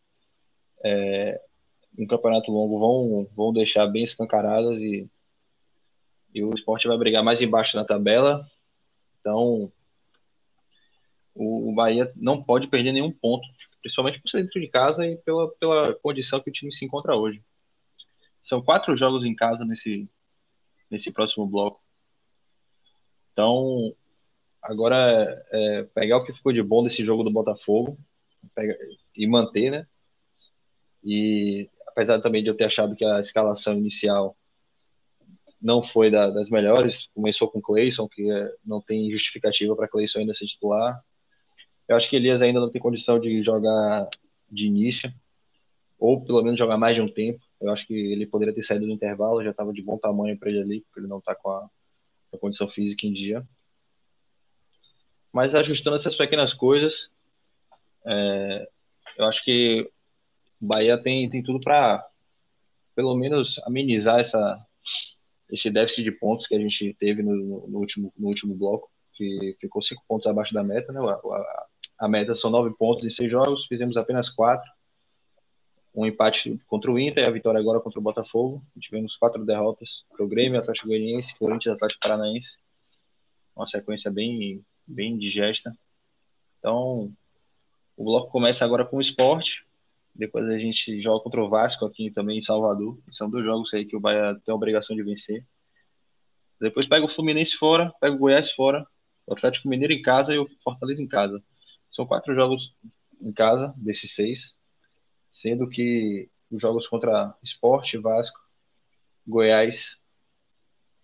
[0.84, 1.40] é,
[1.98, 5.10] em campeonato longo vão, vão deixar bem escancaradas e,
[6.32, 8.48] e o esporte vai brigar mais embaixo na tabela.
[9.18, 9.72] Então,
[11.34, 13.48] o, o Bahia não pode perder nenhum ponto
[13.80, 17.14] principalmente por ser dentro de casa e pela, pela condição que o time se encontra
[17.14, 17.42] hoje.
[18.42, 20.08] São quatro jogos em casa nesse,
[20.90, 21.80] nesse próximo bloco.
[23.32, 23.94] Então,
[24.62, 27.98] agora é, pegar o que ficou de bom desse jogo do Botafogo
[28.54, 28.76] pegar,
[29.14, 29.86] e manter, né?
[31.04, 34.36] E apesar também de eu ter achado que a escalação inicial
[35.60, 40.20] não foi da, das melhores, começou com Cleison, que é, não tem justificativa para Cleison
[40.20, 41.02] ainda ser titular.
[41.88, 44.08] Eu acho que Elias ainda não tem condição de jogar
[44.50, 45.12] de início,
[45.98, 47.44] ou pelo menos jogar mais de um tempo.
[47.60, 50.50] Eu acho que ele poderia ter saído no intervalo, já estava de bom tamanho para
[50.50, 51.70] ele ali, porque ele não está com a,
[52.32, 53.46] a, condição física em dia.
[55.32, 57.10] Mas ajustando essas pequenas coisas,
[58.04, 58.68] é,
[59.18, 59.90] eu acho que
[60.60, 62.06] o Bahia tem, tem tudo para,
[62.94, 64.64] pelo menos, amenizar essa,
[65.50, 69.56] esse déficit de pontos que a gente teve no, no último, no último bloco, que
[69.60, 71.00] ficou cinco pontos abaixo da meta, né?
[71.00, 71.65] A, a,
[71.98, 74.70] a meta são nove pontos em seis jogos, fizemos apenas quatro.
[75.94, 78.62] Um empate contra o Inter e a vitória agora contra o Botafogo.
[78.78, 82.56] Tivemos quatro derrotas para o Grêmio, Atlético Goianiense, Corinthians, Atlético Paranaense.
[83.56, 85.74] Uma sequência bem, bem digesta.
[86.58, 87.10] Então,
[87.96, 89.64] o bloco começa agora com o esporte.
[90.14, 92.98] Depois a gente joga contra o Vasco aqui também em Salvador.
[93.10, 95.46] São dois jogos aí que o Bahia tem a obrigação de vencer.
[96.60, 98.86] Depois pega o Fluminense fora, pega o Goiás fora,
[99.26, 101.42] o Atlético Mineiro em casa e o Fortaleza em casa.
[101.90, 102.74] São quatro jogos
[103.20, 104.54] em casa, desses seis,
[105.32, 108.38] sendo que os jogos contra Esporte, Vasco,
[109.26, 109.96] Goiás,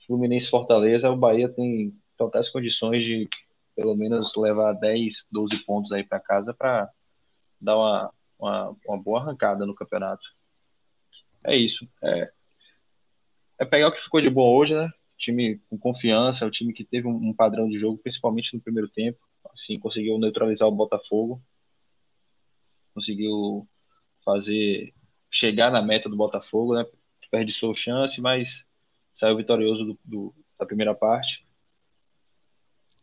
[0.06, 3.28] Fluminense Fortaleza, o Bahia tem totais condições de
[3.74, 6.90] pelo menos levar 10, 12 pontos aí para casa para
[7.60, 10.22] dar uma, uma, uma, boa arrancada no campeonato.
[11.44, 11.88] É isso.
[12.02, 12.30] É,
[13.60, 14.90] é pegar o que ficou de bom hoje, né?
[15.16, 18.60] time com confiança, é o time que teve um, um padrão de jogo, principalmente no
[18.60, 19.18] primeiro tempo
[19.52, 21.42] assim, conseguiu neutralizar o Botafogo,
[22.94, 23.66] conseguiu
[24.24, 24.94] fazer
[25.30, 26.86] chegar na meta do Botafogo, né?
[27.30, 28.64] Perdiçou chance, mas
[29.14, 31.46] saiu vitorioso do, do, da primeira parte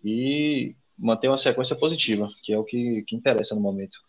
[0.04, 3.99] e manter uma sequência positiva, que é o que, que interessa no momento.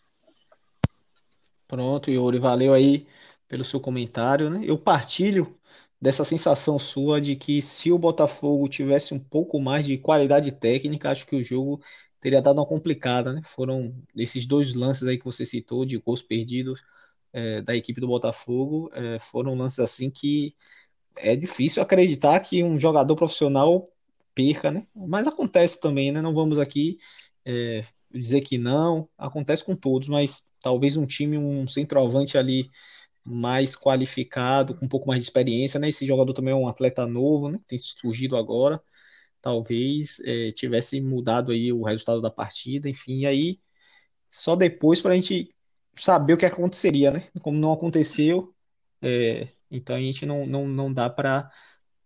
[1.67, 3.07] Pronto, Yuri, valeu aí
[3.47, 4.61] pelo seu comentário, né?
[4.63, 5.57] Eu partilho
[6.01, 11.11] dessa sensação sua de que se o Botafogo tivesse um pouco mais de qualidade técnica,
[11.11, 11.81] acho que o jogo
[12.21, 13.41] teria dado uma complicada, né?
[13.43, 16.81] Foram esses dois lances aí que você citou de gols perdidos
[17.33, 20.55] é, da equipe do Botafogo, é, foram lances assim que
[21.17, 23.89] é difícil acreditar que um jogador profissional
[24.35, 24.87] perca, né?
[24.95, 26.21] Mas acontece também, né?
[26.21, 26.97] Não vamos aqui
[27.45, 32.69] é, dizer que não, acontece com todos, mas talvez um time, um centroavante ali
[33.23, 35.89] mais qualificado, com um pouco mais de experiência, né?
[35.89, 37.59] Esse jogador também é um atleta novo, né?
[37.67, 38.81] Tem surgido agora
[39.41, 43.59] talvez é, tivesse mudado aí o resultado da partida, enfim, e aí
[44.29, 45.53] só depois para a gente
[45.95, 47.23] saber o que aconteceria, né?
[47.41, 48.53] Como não aconteceu,
[49.01, 51.49] é, então a gente não, não, não dá para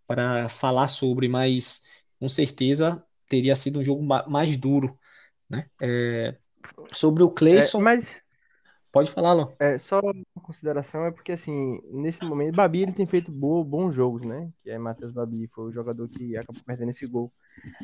[0.08, 1.82] para falar sobre, mas
[2.20, 4.98] com certeza teria sido um jogo mais duro,
[5.50, 5.68] né?
[5.82, 6.36] É,
[6.94, 7.80] sobre o Cleison.
[7.80, 8.22] É, mas
[8.96, 9.52] pode falar, Lô.
[9.60, 13.94] É, só uma consideração é porque assim, nesse momento, Babi ele tem feito bo, bons
[13.94, 14.50] jogos, né?
[14.64, 17.30] Que é Matheus Babi, foi o jogador que acabou perdendo esse gol.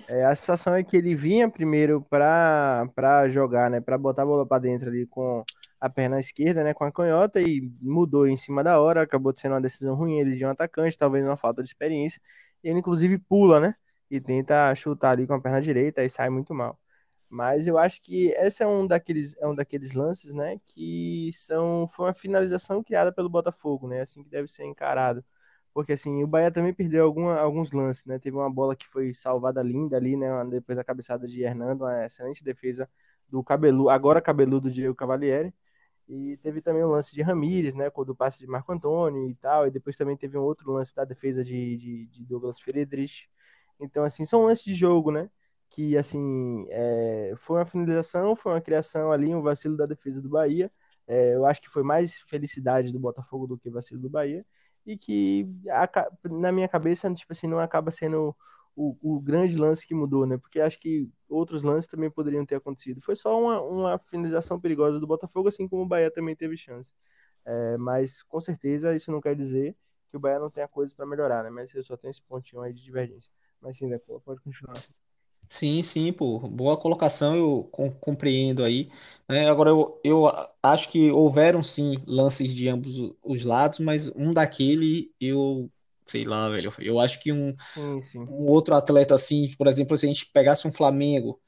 [0.08, 3.82] É, a sensação é que ele vinha primeiro para jogar, né?
[3.82, 5.43] Para botar a bola para dentro ali com
[5.82, 6.74] a perna esquerda, né?
[6.74, 10.38] Com a canhota e mudou em cima da hora, acabou sendo uma decisão ruim ele
[10.38, 12.21] de um atacante, talvez uma falta de experiência.
[12.63, 13.76] Ele inclusive pula, né?
[14.10, 16.80] E tenta chutar ali com a perna direita e sai muito mal.
[17.31, 21.87] Mas eu acho que esse é um daqueles, é um daqueles lances, né, que são
[21.93, 25.23] foi uma finalização criada pelo Botafogo, né, assim que deve ser encarado.
[25.73, 28.19] Porque assim, o Bahia também perdeu alguma, alguns lances, né?
[28.19, 32.05] Teve uma bola que foi salvada linda ali, né, depois da cabeçada de Hernando, uma
[32.05, 32.89] excelente defesa
[33.29, 35.53] do cabelo, agora cabeludo Diego Cavalieri.
[36.07, 39.35] E teve também o lance de Ramires, né, com o passe de Marco Antônio e
[39.35, 43.29] tal, e depois também teve um outro lance da defesa de, de, de Douglas Friedrich.
[43.79, 45.29] Então, assim, são lances de jogo, né?
[45.71, 50.29] Que assim é, foi uma finalização, foi uma criação ali, um vacilo da defesa do
[50.29, 50.71] Bahia.
[51.07, 54.45] É, eu acho que foi mais felicidade do Botafogo do que vacilo do Bahia
[54.86, 55.47] e que
[56.29, 58.36] na minha cabeça tipo assim não acaba sendo
[58.75, 60.38] o, o, grande lance que mudou, né?
[60.38, 63.01] Porque acho que outros lances também poderiam ter acontecido.
[63.01, 66.93] Foi só uma, uma finalização perigosa do Botafogo, assim como o Bahia também teve chance.
[67.45, 69.75] É, mas com certeza isso não quer dizer
[70.10, 71.49] que o Bahia não tenha coisas para melhorar, né?
[71.49, 73.31] Mas eu só tenho esse pontinho aí de divergência.
[73.62, 73.99] Mas sim, né?
[74.25, 74.73] pode continuar.
[75.53, 77.63] Sim, sim, pô, boa colocação, eu
[77.99, 78.89] compreendo aí.
[79.27, 79.49] né?
[79.49, 80.23] agora, eu, eu
[80.63, 85.69] acho que houveram sim lances de ambos os lados, mas um daquele eu,
[86.07, 88.29] sei lá, velho, eu acho que um, Sim, sim.
[88.29, 91.41] um outro atleta assim, por exemplo, se a gente pegasse um Flamengo,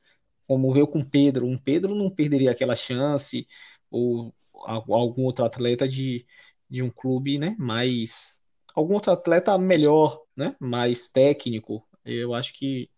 [0.47, 3.47] como veio com o Pedro, um Pedro não perderia aquela chance,
[3.91, 6.25] ou algum outro atleta de,
[6.69, 8.41] de um clube, né, mais,
[8.75, 12.89] algum outro atleta melhor, né, mais técnico, eu acho que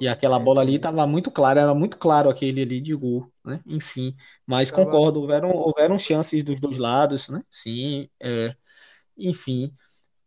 [0.00, 3.60] e aquela bola ali estava muito clara, era muito claro aquele ali de gol, né?
[3.66, 4.84] Enfim, mas tava...
[4.84, 7.42] concordo, houveram, houveram chances dos dois lados, né?
[7.50, 8.54] Sim, é,
[9.16, 9.72] enfim.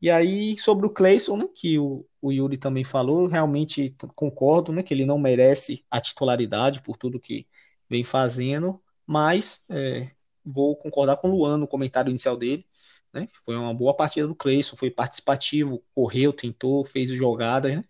[0.01, 4.83] E aí, sobre o Cleison, né, que o, o Yuri também falou, realmente concordo, né,
[4.83, 7.47] que ele não merece a titularidade por tudo que
[7.89, 10.11] vem fazendo, mas é,
[10.45, 12.67] vou concordar com o Luan no comentário inicial dele,
[13.13, 17.83] né, foi uma boa partida do Cleison, foi participativo, correu, tentou, fez jogadas, né,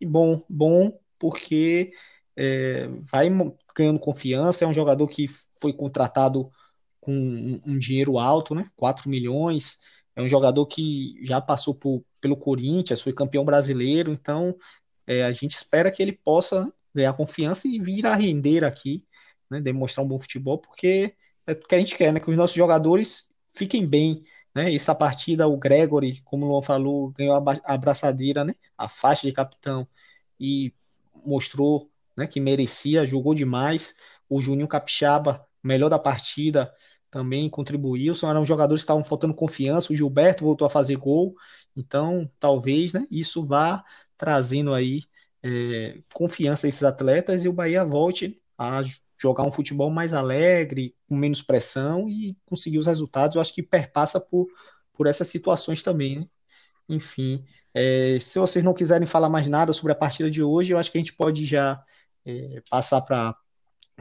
[0.00, 1.92] e bom, bom porque
[2.36, 3.30] é, vai
[3.74, 5.26] ganhando confiança, é um jogador que
[5.60, 6.50] foi contratado
[7.00, 8.68] com um, um, dinheiro alto, né?
[8.76, 9.78] 4 milhões.
[10.14, 14.56] É um jogador que já passou por, pelo Corinthians, foi campeão brasileiro, então
[15.06, 19.06] é, a gente espera que ele possa ganhar confiança e vir a render aqui,
[19.50, 19.60] né?
[19.60, 21.14] Demonstrar um bom futebol, porque
[21.46, 22.20] é o que a gente quer, né?
[22.20, 24.24] Que os nossos jogadores fiquem bem,
[24.56, 24.74] né?
[24.74, 28.54] Essa partida, o Gregory, como o Luan falou, ganhou a abraçadeira, né?
[28.78, 29.86] A faixa de capitão
[30.40, 30.72] e
[31.26, 33.94] mostrou né, que merecia, jogou demais.
[34.30, 36.72] O Juninho Capixaba, melhor da partida,
[37.10, 38.14] também contribuiu.
[38.14, 39.92] São eram jogadores que estavam faltando confiança.
[39.92, 41.34] O Gilberto voltou a fazer gol.
[41.76, 43.84] Então, talvez né, isso vá
[44.16, 45.02] trazendo aí
[45.42, 48.82] é, confiança a esses atletas e o Bahia volte a
[49.18, 53.34] jogar um futebol mais alegre, com menos pressão e conseguir os resultados.
[53.34, 54.46] Eu acho que perpassa por,
[54.92, 56.28] por essas situações também, né?
[56.88, 60.78] Enfim, é, se vocês não quiserem falar mais nada sobre a partida de hoje, eu
[60.78, 61.82] acho que a gente pode já
[62.24, 63.36] é, passar para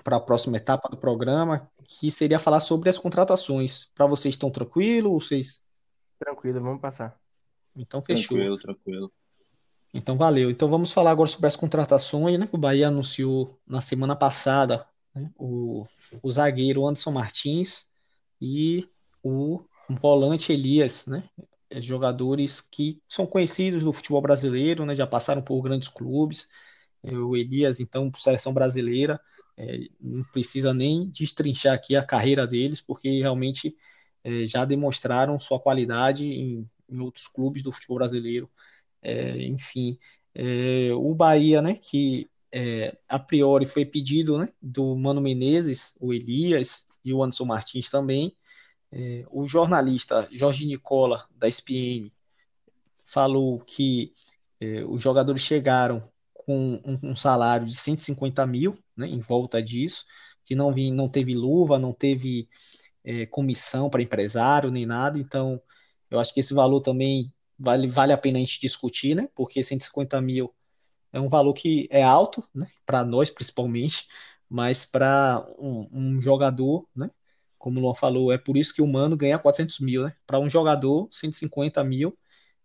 [0.03, 3.89] para a próxima etapa do programa, que seria falar sobre as contratações.
[3.95, 5.19] Para vocês estão tranquilo?
[5.19, 5.63] Vocês
[6.19, 7.17] tranquilo, vamos passar.
[7.75, 8.35] Então fechou.
[8.35, 9.11] Tranquilo, tranquilo.
[9.93, 10.51] Então valeu.
[10.51, 12.45] Então vamos falar agora sobre as contratações, né?
[12.45, 15.85] Que o Bahia anunciou na semana passada né, o,
[16.21, 17.89] o zagueiro Anderson Martins
[18.41, 18.87] e
[19.23, 21.27] o volante Elias, né?
[21.69, 24.95] É, jogadores que são conhecidos no futebol brasileiro, né?
[24.95, 26.47] Já passaram por grandes clubes.
[27.03, 29.19] É, o Elias, então, seleção brasileira,
[29.57, 33.75] é, não precisa nem destrinchar aqui a carreira deles, porque realmente
[34.23, 38.49] é, já demonstraram sua qualidade em, em, outros clubes do futebol brasileiro.
[39.01, 39.97] É, enfim,
[40.33, 46.13] é, o Bahia, né, que é, a priori foi pedido né, do Mano Menezes, o
[46.13, 48.33] Elias e o Anderson Martins também.
[48.89, 52.09] É, o jornalista Jorge Nicola, da SPN,
[53.05, 54.13] falou que
[54.61, 56.01] é, os jogadores chegaram
[56.33, 60.05] com um, um, salário de 150 mil, né, em volta disso,
[60.45, 62.47] que não, vi, não teve luva, não teve
[63.03, 65.61] é, comissão para empresário, nem nada, então
[66.09, 69.61] eu acho que esse valor também vale, vale a pena a gente discutir, né, porque
[69.61, 70.53] 150 mil
[71.15, 74.07] é um valor que é alto, né, para nós principalmente,
[74.49, 77.09] mas para um, um, jogador, né,
[77.57, 80.39] como o Luan falou, é por isso que o Mano ganha 400 mil, né, para
[80.39, 82.17] um jogador 150 mil,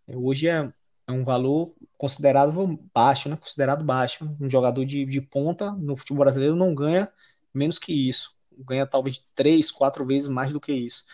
[0.09, 0.73] é, hoje é,
[1.07, 3.37] é um valor considerado baixo, né?
[3.37, 4.25] Considerado baixo.
[4.41, 7.11] Um jogador de, de ponta no futebol brasileiro não ganha
[7.53, 8.35] menos que isso.
[8.59, 11.05] Ganha talvez três, quatro vezes mais do que isso.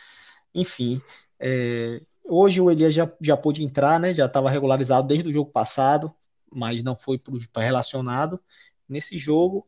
[0.54, 1.00] Enfim,
[1.40, 4.14] é, hoje o Elias já, já pôde entrar, né?
[4.14, 6.14] Já estava regularizado desde o jogo passado,
[6.52, 7.20] mas não foi
[7.56, 8.40] relacionado.
[8.88, 9.66] Nesse jogo,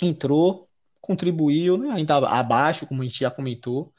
[0.00, 0.68] entrou,
[1.00, 1.90] contribuiu, né?
[1.90, 3.92] ainda abaixo, como a gente já comentou,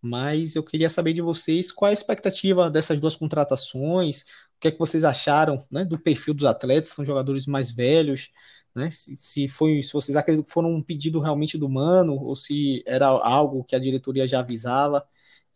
[0.00, 4.22] mas eu queria saber de vocês qual é a expectativa dessas duas contratações,
[4.56, 8.30] o que é que vocês acharam né, do perfil dos atletas, são jogadores mais velhos,
[8.74, 12.36] né, se, se, foi, se vocês acreditam que foram um pedido realmente do Mano, ou
[12.36, 15.06] se era algo que a diretoria já avisava,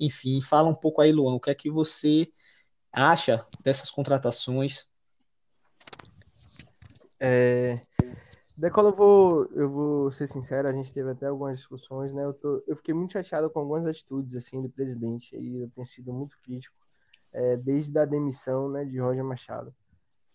[0.01, 2.33] enfim, fala um pouco aí, Luan, o que é que você
[2.93, 4.88] acha dessas contratações?
[7.21, 7.81] É,
[8.57, 12.25] Decola, eu vou, eu vou ser sincero, a gente teve até algumas discussões, né?
[12.25, 15.87] Eu, tô, eu fiquei muito chateado com algumas atitudes, assim, do presidente, e eu tenho
[15.87, 16.77] sido muito crítico,
[17.33, 19.73] é, desde a demissão, né, de Roger Machado.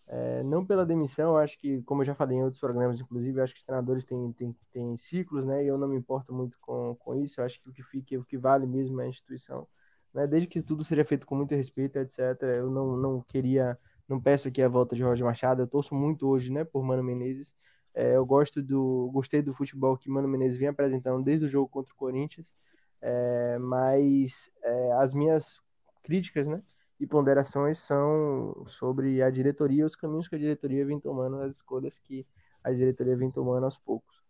[0.06, 3.54] É, não pela demissão, acho que, como eu já falei em outros programas, inclusive, acho
[3.54, 5.64] que os treinadores têm, têm, têm ciclos, né?
[5.64, 8.24] E eu não me importo muito com, com isso, acho que o que fica, o
[8.24, 9.66] que vale mesmo é a instituição.
[10.14, 10.26] Né?
[10.26, 13.78] Desde que tudo seja feito com muito respeito, etc., eu não, não queria,
[14.08, 17.02] não peço aqui a volta de Roger Machado, eu torço muito hoje, né, por Mano
[17.02, 17.54] Menezes,
[17.94, 21.68] é, eu gosto do, gostei do futebol que Mano Menezes vem apresentando desde o jogo
[21.68, 22.52] contra o Corinthians,
[23.00, 25.60] é, mas é, as minhas
[26.02, 26.62] críticas, né,
[26.98, 31.98] e ponderações são sobre a diretoria, os caminhos que a diretoria vem tomando, as escolhas
[31.98, 32.26] que
[32.62, 34.22] a diretoria vem tomando aos poucos.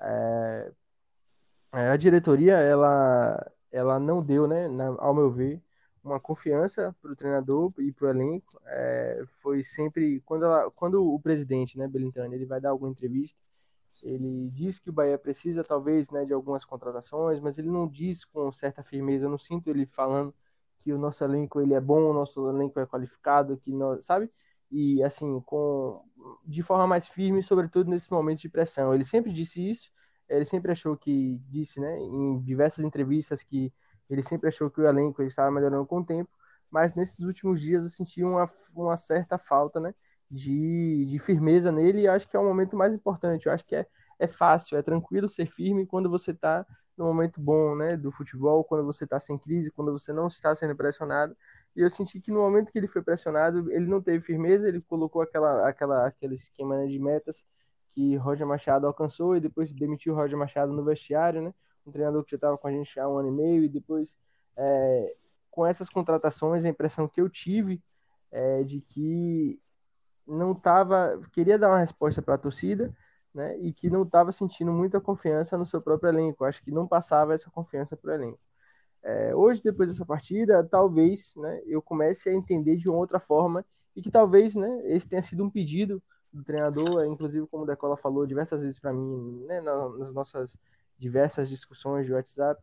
[0.00, 0.72] É,
[1.74, 5.62] é a diretoria, ela, ela não deu, né, na, ao meu ver,
[6.02, 8.60] uma confiança para o treinador e para o elenco.
[8.66, 13.38] É, foi sempre quando, ela, quando o presidente, né, Belintani, ele vai dar alguma entrevista,
[14.02, 18.24] ele diz que o Bahia precisa talvez, né, de algumas contratações, mas ele não diz
[18.24, 19.26] com certa firmeza.
[19.26, 20.34] Eu não sinto ele falando
[20.78, 24.30] que o nosso elenco ele é bom, o nosso elenco é qualificado, que nós, sabe?
[24.70, 26.02] E assim, com
[26.46, 28.94] de forma mais firme, sobretudo nesses momentos de pressão.
[28.94, 29.90] Ele sempre disse isso.
[30.28, 33.72] Ele sempre achou que disse, né, em diversas entrevistas que
[34.14, 36.30] ele sempre achou que o elenco estava melhorando com o tempo,
[36.70, 39.94] mas nesses últimos dias eu senti uma, uma certa falta né,
[40.30, 43.46] de, de firmeza nele e acho que é o momento mais importante.
[43.46, 43.86] Eu acho que é,
[44.18, 46.64] é fácil, é tranquilo ser firme quando você está
[46.96, 50.54] no momento bom né, do futebol, quando você está sem crise, quando você não está
[50.54, 51.36] sendo pressionado.
[51.74, 54.80] E eu senti que no momento que ele foi pressionado, ele não teve firmeza, ele
[54.82, 57.44] colocou aquela, aquela, aquele esquema né, de metas
[57.94, 61.54] que Roger Machado alcançou e depois demitiu Roger Machado no vestiário, né?
[61.86, 64.16] Um treinador que já estava com a gente há um ano e meio, e depois,
[64.56, 65.16] é,
[65.50, 67.82] com essas contratações, a impressão que eu tive
[68.30, 69.60] é de que
[70.26, 72.94] não estava, queria dar uma resposta para a torcida,
[73.34, 76.44] né, e que não estava sentindo muita confiança no seu próprio elenco.
[76.44, 78.40] Acho que não passava essa confiança para o elenco.
[79.02, 83.64] É, hoje, depois dessa partida, talvez né, eu comece a entender de uma outra forma
[83.96, 86.02] e que talvez né, esse tenha sido um pedido
[86.32, 90.58] do treinador, inclusive como o Decola falou diversas vezes para mim, né, nas nossas
[91.00, 92.62] diversas discussões de WhatsApp,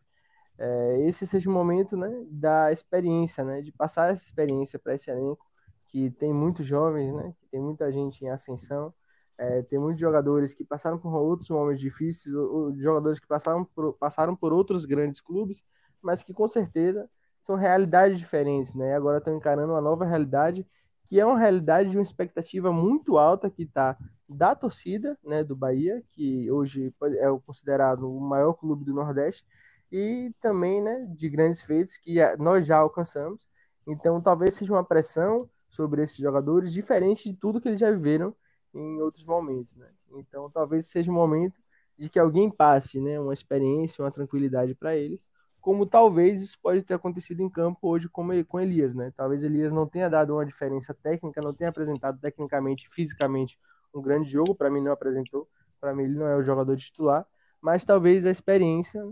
[0.58, 5.10] é, esse seja o momento né, da experiência, né, de passar essa experiência para esse
[5.10, 5.46] elenco,
[5.88, 8.94] que tem muitos jovens, né, que tem muita gente em ascensão,
[9.38, 12.34] é, tem muitos jogadores que passaram por outros momentos difíceis,
[12.78, 15.64] jogadores que passaram por, passaram por outros grandes clubes,
[16.02, 17.10] mas que com certeza
[17.44, 18.96] são realidades diferentes, né?
[18.96, 20.68] Agora estão encarando uma nova realidade,
[21.06, 23.96] que é uma realidade de uma expectativa muito alta que está
[24.28, 29.46] da torcida né, do Bahia, que hoje é considerado o maior clube do Nordeste,
[29.92, 33.48] e também né, de grandes feitos que nós já alcançamos.
[33.88, 38.36] Então, talvez seja uma pressão sobre esses jogadores diferente de tudo que eles já viveram
[38.74, 39.76] em outros momentos.
[39.76, 39.88] Né?
[40.12, 41.60] Então, talvez seja um momento
[41.98, 45.22] de que alguém passe né, uma experiência, uma tranquilidade para eles,
[45.60, 48.94] como talvez isso pode ter acontecido em campo hoje com, com Elias.
[48.94, 49.12] Né?
[49.16, 53.60] Talvez Elias não tenha dado uma diferença técnica, não tenha apresentado tecnicamente, fisicamente,
[54.00, 55.48] um grande jogo, para mim não apresentou,
[55.80, 57.26] para mim ele não é o jogador titular,
[57.62, 59.04] mas talvez a experiência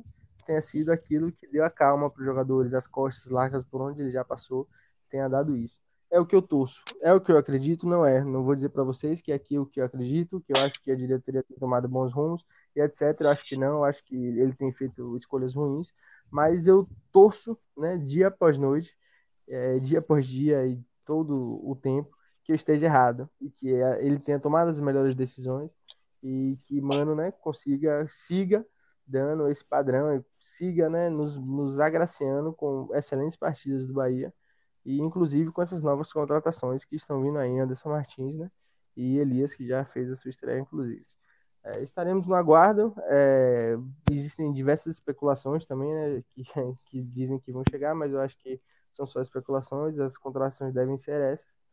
[0.46, 4.02] tenha sido aquilo que deu a calma para os jogadores, as costas largas por onde
[4.02, 4.68] ele já passou,
[5.10, 5.76] tenha dado isso.
[6.12, 8.24] É o que eu torço, é o que eu acredito, não é.
[8.24, 10.92] Não vou dizer para vocês que é aquilo que eu acredito, que eu acho que
[10.92, 13.20] a diretoria tem tomado bons rumos e etc.
[13.20, 15.94] Eu acho que não, eu acho que ele tem feito escolhas ruins,
[16.30, 18.96] mas eu torço, né, dia após noite,
[19.48, 22.15] é, dia após dia e todo o tempo,
[22.46, 23.30] que eu esteja errado.
[23.42, 25.72] E que é, ele tenha tomado as melhores decisões.
[26.24, 28.66] E que mano né consiga siga
[29.06, 30.24] dando esse padrão.
[30.40, 34.34] Siga né nos, nos agraciando com excelentes partidas do Bahia.
[34.86, 37.60] E inclusive com essas novas contratações que estão vindo aí.
[37.60, 38.50] Anderson Martins né
[38.96, 41.06] e Elias que já fez a sua estreia inclusive.
[41.64, 42.94] É, estaremos no aguardo.
[43.06, 43.76] É,
[44.12, 46.44] existem diversas especulações também né que,
[46.86, 48.62] que dizem que vão chegar mas eu acho que
[48.94, 50.00] são só especulações.
[50.00, 51.65] As contratações devem ser essas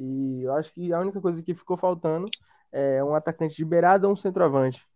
[0.00, 2.26] E eu acho que a única coisa que ficou faltando
[2.70, 4.86] é um atacante de beirada ou um centroavante.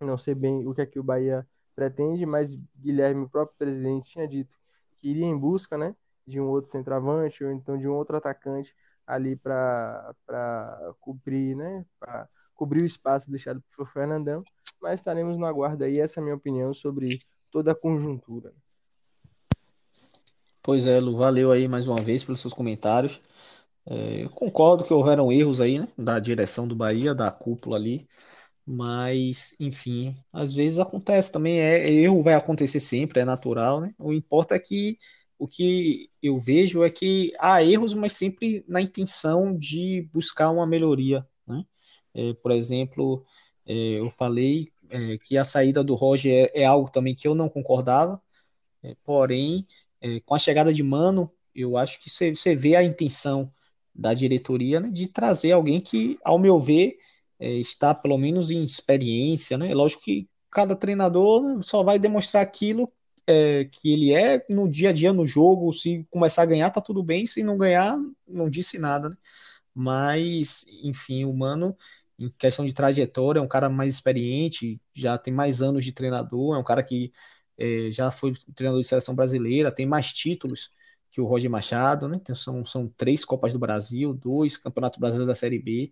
[0.00, 1.46] Não sei bem o que é que o Bahia
[1.76, 4.56] pretende, mas Guilherme, o próprio presidente, tinha dito
[4.96, 5.94] que iria em busca né,
[6.26, 8.74] de um outro centroavante ou então de um outro atacante
[9.06, 10.14] ali para
[10.98, 14.42] cobrir, né, para cobrir o espaço deixado por Fernandão,
[14.80, 17.20] mas estaremos no aguardo aí, essa é a minha opinião sobre
[17.50, 18.52] toda a conjuntura.
[20.62, 23.22] Pois é, Lu, valeu aí mais uma vez pelos seus comentários.
[23.90, 28.06] É, eu concordo que houveram erros aí, né, da direção do Bahia, da cúpula ali,
[28.66, 33.94] mas, enfim, às vezes acontece também, é, erro vai acontecer sempre, é natural, né?
[33.98, 34.98] O importa é que
[35.38, 40.66] o que eu vejo é que há erros, mas sempre na intenção de buscar uma
[40.66, 41.64] melhoria, né?
[42.14, 43.24] É, por exemplo,
[43.66, 47.34] é, eu falei é, que a saída do Roger é, é algo também que eu
[47.34, 48.20] não concordava,
[48.82, 49.66] é, porém,
[50.00, 53.50] é, com a chegada de Mano, eu acho que você vê a intenção
[53.98, 56.96] da diretoria né, de trazer alguém que, ao meu ver,
[57.40, 59.58] é, está pelo menos em experiência.
[59.58, 59.74] Né?
[59.74, 62.92] Lógico que cada treinador só vai demonstrar aquilo
[63.26, 65.72] é, que ele é no dia a dia, no jogo.
[65.72, 67.26] Se começar a ganhar, tá tudo bem.
[67.26, 69.08] Se não ganhar, não disse nada.
[69.10, 69.16] Né?
[69.74, 71.76] Mas, enfim, o Mano,
[72.18, 76.56] em questão de trajetória, é um cara mais experiente, já tem mais anos de treinador,
[76.56, 77.12] é um cara que
[77.58, 80.70] é, já foi treinador de seleção brasileira, tem mais títulos
[81.10, 82.18] que o Roger Machado, né?
[82.20, 85.90] Então, são, são três Copas do Brasil, dois Campeonatos Brasileiros da Série B.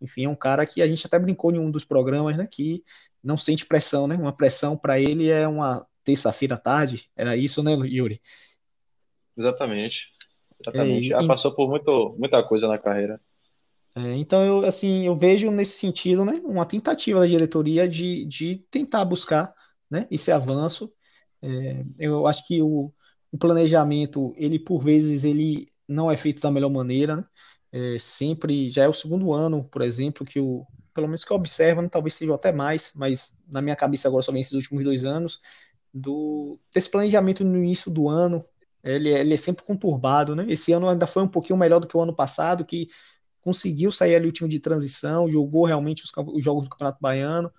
[0.00, 2.46] Enfim, é um cara que a gente até brincou em um dos programas, né?
[2.50, 2.82] Que
[3.22, 4.16] não sente pressão, né?
[4.16, 7.10] Uma pressão para ele é uma terça-feira à tarde.
[7.16, 8.20] Era isso, né, Yuri?
[9.36, 10.06] Exatamente.
[10.60, 11.06] Exatamente.
[11.06, 13.20] É, Já passou por muito, muita coisa na carreira.
[13.96, 16.40] É, então eu assim eu vejo nesse sentido, né?
[16.44, 19.52] Uma tentativa da diretoria de, de tentar buscar,
[19.90, 20.06] né?
[20.10, 20.92] Esse avanço
[21.42, 22.92] é, eu acho que o,
[23.32, 27.24] o, planejamento, ele por vezes, ele não é feito da melhor maneira, né?
[27.72, 31.36] é, sempre, já é o segundo ano, por exemplo, que o, pelo menos que eu
[31.36, 34.84] observo, né, talvez seja até mais, mas na minha cabeça agora só vem esses últimos
[34.84, 35.40] dois anos,
[35.92, 38.42] do, desse planejamento no início do ano,
[38.82, 40.46] ele, ele é sempre conturbado, né?
[40.48, 42.88] Esse ano ainda foi um pouquinho melhor do que o ano passado, que
[43.40, 47.52] conseguiu sair ali o time de transição, jogou realmente os, os jogos do Campeonato Baiano,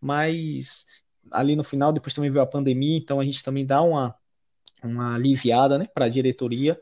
[0.00, 0.86] mas
[1.30, 4.14] ali no final, depois também veio a pandemia, então a gente também dá uma,
[4.82, 6.80] uma aliviada né, para a diretoria,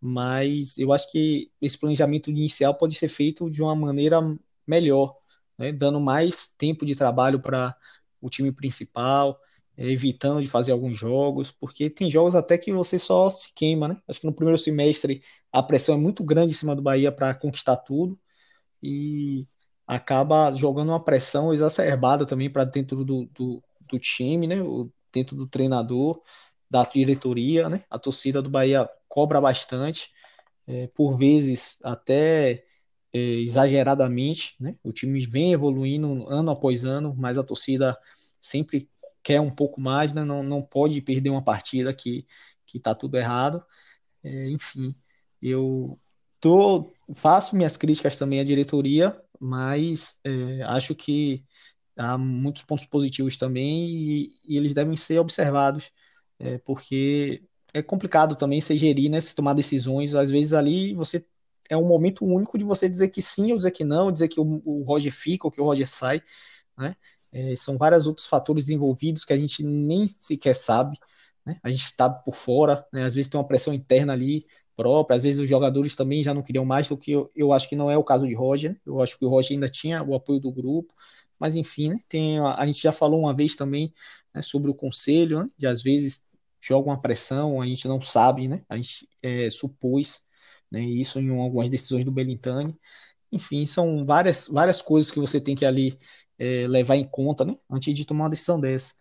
[0.00, 4.18] mas eu acho que esse planejamento inicial pode ser feito de uma maneira
[4.66, 5.16] melhor,
[5.58, 7.76] né, dando mais tempo de trabalho para
[8.20, 9.38] o time principal,
[9.76, 13.96] evitando de fazer alguns jogos, porque tem jogos até que você só se queima, né?
[14.08, 15.22] Acho que no primeiro semestre
[15.52, 18.18] a pressão é muito grande em cima do Bahia para conquistar tudo
[18.82, 19.46] e
[19.86, 24.56] acaba jogando uma pressão exacerbada também para dentro do, do, do time, né?
[25.12, 26.20] Dentro do treinador,
[26.70, 27.84] da diretoria, né?
[27.90, 30.10] A torcida do Bahia cobra bastante,
[30.66, 32.64] é, por vezes até
[33.12, 34.76] é, exageradamente, né?
[34.82, 37.98] O time vem evoluindo ano após ano, mas a torcida
[38.40, 38.90] sempre
[39.22, 40.24] quer um pouco mais, né?
[40.24, 42.26] Não, não pode perder uma partida que
[42.66, 43.64] que tá tudo errado.
[44.22, 44.94] É, enfim,
[45.42, 45.98] eu
[46.40, 51.44] tô faço minhas críticas também à diretoria, mas é, acho que
[51.96, 55.90] há muitos pontos positivos também e, e eles devem ser observados,
[56.38, 57.42] é, porque
[57.74, 60.14] é complicado também se gerir, né, se tomar decisões.
[60.14, 61.24] Às vezes ali você
[61.68, 64.40] é um momento único de você dizer que sim ou dizer que não, dizer que
[64.40, 66.22] o, o Roger fica ou que o Roger sai,
[66.76, 66.96] né?
[67.30, 70.98] É, são vários outros fatores envolvidos que a gente nem sequer sabe,
[71.44, 71.58] né?
[71.62, 73.04] A gente está por fora, né?
[73.04, 76.42] Às vezes tem uma pressão interna ali própria, às vezes os jogadores também já não
[76.42, 78.70] queriam mais, o que eu, eu acho que não é o caso de Roger.
[78.72, 78.76] Né?
[78.86, 80.94] Eu acho que o Roger ainda tinha o apoio do grupo,
[81.38, 83.92] mas enfim, né, tem, a, a, gente já falou uma vez também
[84.32, 86.27] né, sobre o conselho, né, de às vezes
[86.60, 88.62] joga uma pressão, a gente não sabe, né?
[88.68, 90.26] A gente é, supôs
[90.70, 92.76] né, isso em algumas decisões do Belintani.
[93.32, 95.98] Enfim, são várias, várias coisas que você tem que ali
[96.38, 98.94] é, levar em conta né, antes de tomar uma decisão dessa.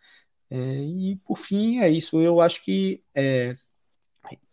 [0.49, 2.19] É, e por fim, é isso.
[2.21, 3.55] Eu acho que é,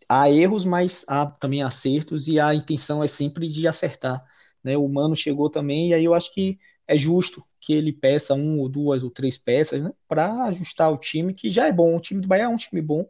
[0.09, 4.23] há erros, mas há também acertos, e a intenção é sempre de acertar.
[4.63, 4.77] Né?
[4.77, 8.59] O Mano chegou também, e aí eu acho que é justo que ele peça um
[8.59, 11.95] ou duas ou três peças, né, para ajustar o time, que já é bom.
[11.95, 13.05] O time do Bahia é um time bom,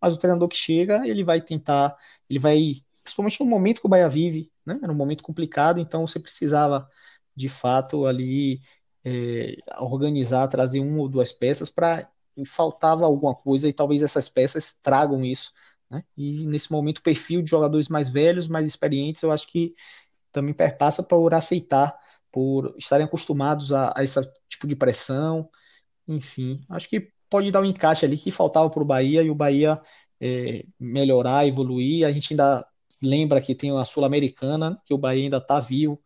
[0.00, 1.96] mas o treinador que chega, ele vai tentar,
[2.28, 6.06] ele vai, principalmente no momento que o Bahia vive, né, era um momento complicado, então
[6.06, 6.88] você precisava,
[7.36, 8.60] de fato, ali
[9.04, 12.08] é, organizar, trazer uma ou duas peças para
[12.46, 15.52] faltava alguma coisa e talvez essas peças tragam isso.
[15.90, 16.02] Né?
[16.16, 19.74] E nesse momento, o perfil de jogadores mais velhos, mais experientes, eu acho que
[20.32, 21.98] também perpassa por aceitar
[22.32, 25.48] por estarem acostumados a, a esse tipo de pressão.
[26.06, 29.34] Enfim, acho que pode dar um encaixe ali que faltava para o Bahia e o
[29.34, 29.80] Bahia
[30.20, 32.06] é, melhorar, evoluir.
[32.06, 32.66] A gente ainda
[33.02, 36.00] lembra que tem a Sul-Americana, que o Bahia ainda está vivo,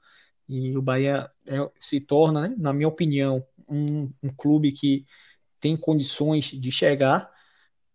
[0.48, 5.06] e o Bahia é, se torna, né, na minha opinião, um, um, clube que
[5.58, 7.30] tem condições de chegar.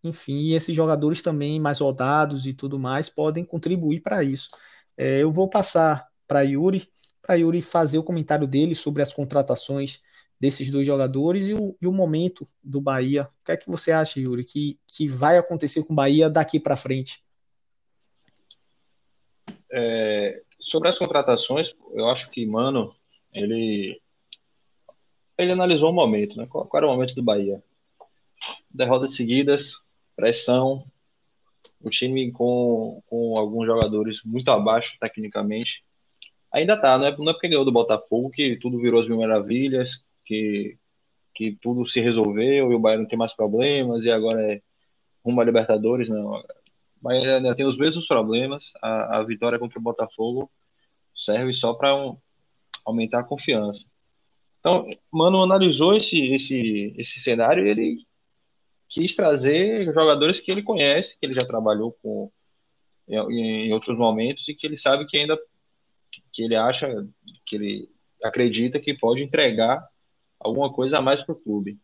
[0.02, 4.48] Enfim, esses jogadores também mais rodados e tudo mais podem contribuir para isso.
[4.96, 6.88] É, eu vou passar para Yuri,
[7.22, 10.02] para Yuri fazer o comentário dele sobre as contratações
[10.40, 13.28] desses dois jogadores e o, e o, momento do Bahia.
[13.42, 16.58] O que é que você acha, Yuri, que, que vai acontecer com o Bahia daqui
[16.58, 17.22] para frente?
[19.70, 22.94] É, sobre as contratações, eu acho que, mano,
[23.32, 24.00] ele
[25.36, 26.46] ele analisou o momento, né?
[26.46, 27.62] Qual, qual era o momento do Bahia?
[28.70, 29.72] Derrotas seguidas,
[30.14, 30.84] pressão,
[31.80, 35.82] o time com, com alguns jogadores muito abaixo tecnicamente.
[36.52, 39.18] Ainda tá, não é, não é porque ganhou do Botafogo que tudo virou as mil
[39.18, 40.76] maravilhas, que,
[41.34, 44.62] que tudo se resolveu e o Bahia não tem mais problemas e agora é
[45.24, 46.42] rumo a Libertadores, não.
[47.00, 48.72] Mas ainda tem os mesmos problemas.
[48.82, 50.50] A, a vitória contra o Botafogo
[51.14, 52.16] serve só para um,
[52.84, 53.84] aumentar a confiança.
[54.58, 58.06] Então, Mano analisou esse, esse, esse cenário e ele
[58.88, 62.30] quis trazer jogadores que ele conhece, que ele já trabalhou com
[63.08, 65.38] em, em outros momentos e que ele sabe que ainda
[66.32, 66.88] que ele acha,
[67.46, 67.90] que ele
[68.22, 69.86] acredita que pode entregar
[70.38, 71.78] alguma coisa a mais para o clube.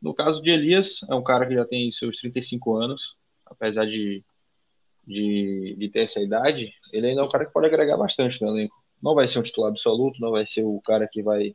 [0.00, 4.24] No caso de Elias, é um cara que já tem seus 35 anos, apesar de,
[5.06, 8.48] de, de ter essa idade, ele ainda é um cara que pode agregar bastante no
[8.48, 8.74] elenco.
[9.02, 11.54] Não vai ser um titular absoluto, não vai ser o cara que vai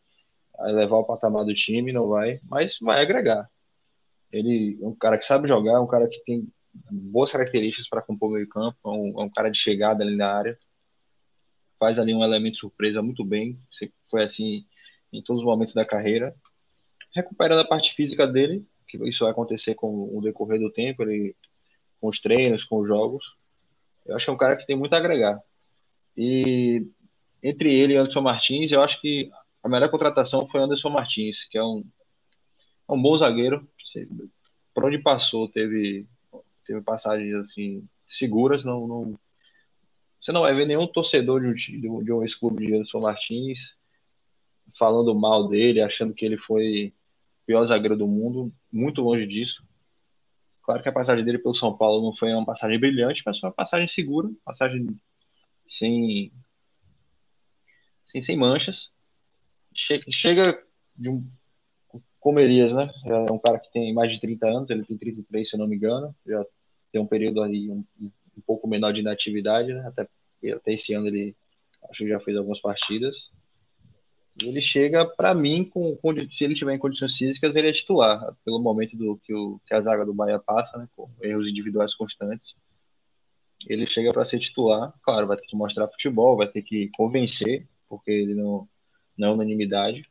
[0.59, 3.49] levar o patamar do time, não vai, mas vai agregar.
[4.31, 6.47] Ele é um cara que sabe jogar, é um cara que tem
[6.89, 10.15] boas características para compor o meio campo, é um, é um cara de chegada ali
[10.15, 10.57] na área,
[11.81, 13.59] faz ali um elemento surpresa muito bem,
[14.05, 14.67] foi assim
[15.11, 16.35] em todos os momentos da carreira,
[17.11, 21.35] recuperando a parte física dele, que isso vai acontecer com o decorrer do tempo, ele,
[21.99, 23.25] com os treinos, com os jogos.
[24.05, 25.41] Eu acho que é um cara que tem muito a agregar.
[26.15, 26.85] E
[27.41, 29.31] entre ele e Anderson Martins, eu acho que
[29.63, 31.83] a melhor contratação foi Anderson Martins, que é um,
[32.87, 33.67] é um bom zagueiro.
[34.71, 36.05] Por onde passou, teve,
[36.63, 38.63] teve passagens assim seguras.
[38.63, 39.19] Não, não,
[40.21, 43.59] você não vai ver nenhum torcedor de um, de um ex-clube de Anderson Martins
[44.77, 46.93] falando mal dele, achando que ele foi
[47.43, 48.53] o pior zagueiro do mundo.
[48.71, 49.63] Muito longe disso.
[50.63, 53.49] Claro que a passagem dele pelo São Paulo não foi uma passagem brilhante, mas foi
[53.49, 54.87] uma passagem segura, passagem
[55.67, 56.31] sem,
[58.05, 58.91] sem, sem manchas
[59.73, 60.63] chega
[60.95, 61.25] de um
[62.19, 62.87] Comerias, né?
[63.03, 65.65] É um cara que tem mais de 30 anos, ele tem 33, se eu não
[65.67, 66.45] me engano, já
[66.91, 67.83] tem um período aí um,
[68.37, 69.85] um pouco menor de inatividade, né?
[69.87, 70.07] Até,
[70.53, 71.35] até esse ano ele
[71.89, 73.15] acho que já fez algumas partidas.
[74.41, 78.33] Ele chega, para mim, com, com, se ele tiver em condições físicas, ele é titular,
[78.45, 80.87] pelo momento do que, o, que a zaga do Bahia passa, né?
[80.95, 82.55] Com erros individuais constantes.
[83.67, 87.67] Ele chega para ser titular, claro, vai ter que mostrar futebol, vai ter que convencer,
[87.87, 88.67] porque ele não
[89.17, 90.09] não é unanimidade,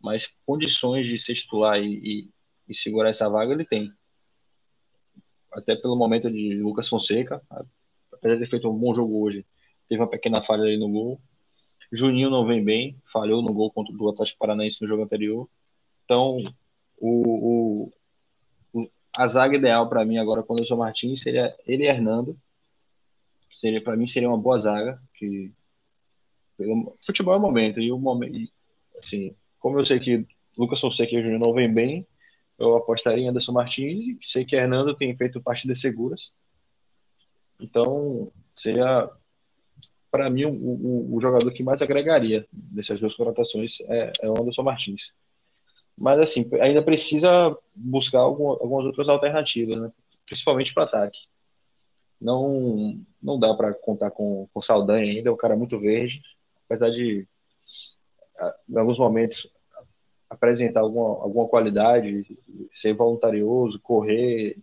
[0.00, 2.30] mas condições de ser titular e, e,
[2.68, 3.92] e, segurar essa vaga ele tem.
[5.58, 7.42] Até pelo momento de Lucas Fonseca,
[8.12, 9.44] apesar de ter feito um bom jogo hoje,
[9.88, 11.20] teve uma pequena falha ali no gol.
[11.90, 15.48] Juninho não vem bem, falhou no gol contra o Atlético Paranaense no jogo anterior.
[16.04, 16.38] Então,
[16.98, 17.92] o, o,
[18.72, 22.38] o a zaga ideal para mim agora quando eu sou Martins seria ele e Hernando.
[23.54, 25.50] Seria para mim seria uma boa zaga que
[27.04, 27.80] futebol é o momento.
[27.80, 28.52] E o momento,
[29.02, 32.06] assim, como eu sei que Lucas Fonseca e Júnior não vem bem,
[32.58, 34.16] eu apostaria em Anderson Martins.
[34.22, 36.32] Sei que Hernando tem feito partidas seguras.
[37.60, 39.10] Então, seria,
[40.10, 44.40] para mim, o, o, o, jogador que mais agregaria nessas duas contratações é, é o
[44.40, 45.12] Anderson Martins.
[45.96, 49.92] Mas, assim, ainda precisa buscar algum, algumas outras alternativas, né?
[50.24, 51.18] principalmente para ataque.
[52.20, 56.22] Não, não dá para contar com o Saldanha ainda, é um cara muito verde
[56.68, 57.26] apesar de,
[58.68, 59.50] em alguns momentos,
[60.28, 62.38] apresentar alguma, alguma qualidade,
[62.72, 64.58] ser voluntarioso, correr,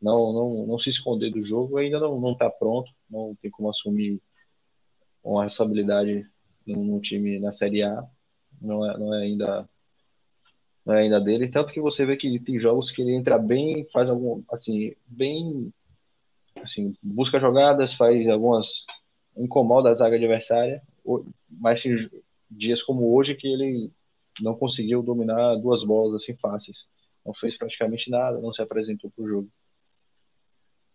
[0.00, 4.20] não, não, não se esconder do jogo, ainda não está pronto, não tem como assumir
[5.22, 6.26] uma responsabilidade
[6.66, 8.04] num, time na Série A,
[8.60, 9.68] não é, não é ainda
[10.84, 13.86] não é ainda dele, tanto que você vê que tem jogos que ele entra bem,
[13.92, 15.72] faz algum, assim, bem,
[16.62, 18.86] assim, busca jogadas, faz algumas,
[19.36, 20.82] incomoda a zaga adversária,
[21.50, 21.82] mas
[22.50, 23.92] dias como hoje que ele
[24.42, 26.86] não conseguiu dominar duas bolas assim fáceis.
[27.24, 29.50] Não fez praticamente nada, não se apresentou para o jogo.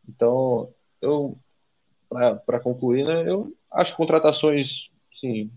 [0.07, 1.37] Então, eu
[2.45, 4.89] para concluir, né, eu acho contratações,
[5.19, 5.51] sim,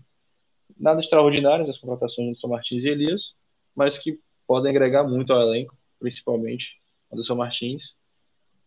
[0.77, 3.33] nada extraordinárias as contratações de São Martins e Elias,
[3.75, 6.79] mas que podem agregar muito ao elenco, principalmente
[7.11, 7.93] Anderson Martins.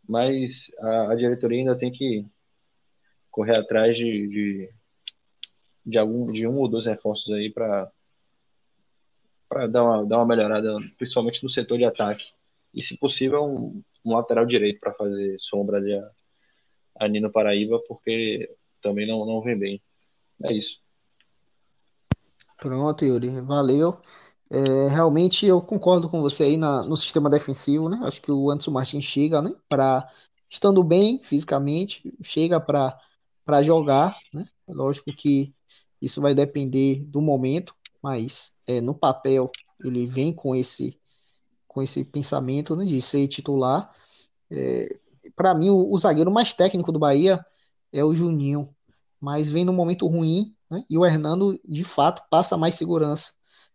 [0.09, 2.25] Mas a, a diretoria ainda tem que
[3.31, 4.71] correr atrás de, de,
[5.87, 7.91] de, algum, de um ou dois reforços aí para
[9.53, 12.25] para dar uma, dar uma melhorada, principalmente no setor de ataque.
[12.73, 16.11] E, se possível, um, um lateral direito para fazer sombra ali a,
[17.01, 18.51] a Nino Paraíba, porque
[18.81, 19.83] também não, não vem bem.
[20.43, 20.81] É isso.
[22.57, 23.99] Pronto, Yuri, valeu.
[24.51, 28.01] É, realmente eu concordo com você aí na, no sistema defensivo, né?
[28.05, 29.55] Acho que o Anderson Martins chega, né?
[29.69, 30.11] Para
[30.49, 32.99] estando bem fisicamente, chega para
[33.45, 34.49] para jogar, né?
[34.69, 35.53] Lógico que
[36.01, 39.51] isso vai depender do momento, mas é, no papel
[39.85, 40.99] ele vem com esse
[41.67, 43.91] com esse pensamento né, de ser titular.
[44.51, 45.01] É,
[45.35, 47.43] para mim, o, o, zagueiro mais técnico do Bahia
[47.91, 48.69] é o Juninho,
[49.19, 53.33] mas vem num momento ruim, né, e o Hernando, de fato, passa mais segurança.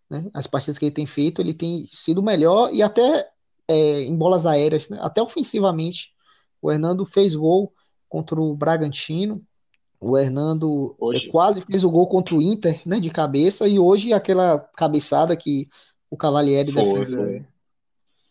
[0.07, 0.29] Né?
[0.31, 3.27] As partidas que ele tem feito, ele tem sido melhor e até
[3.67, 4.99] é, em bolas aéreas, né?
[5.01, 6.15] até ofensivamente.
[6.61, 7.73] O Hernando fez gol
[8.07, 9.43] contra o Bragantino,
[9.99, 11.27] o Hernando hoje.
[11.27, 15.67] quase fez o gol contra o Inter, né, de cabeça, e hoje aquela cabeçada que
[16.09, 17.23] o Cavalieri foi, defendeu.
[17.23, 17.45] Foi.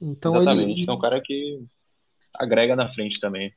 [0.01, 1.64] Então Exatamente, ele é um cara que
[2.35, 3.53] agrega na frente também.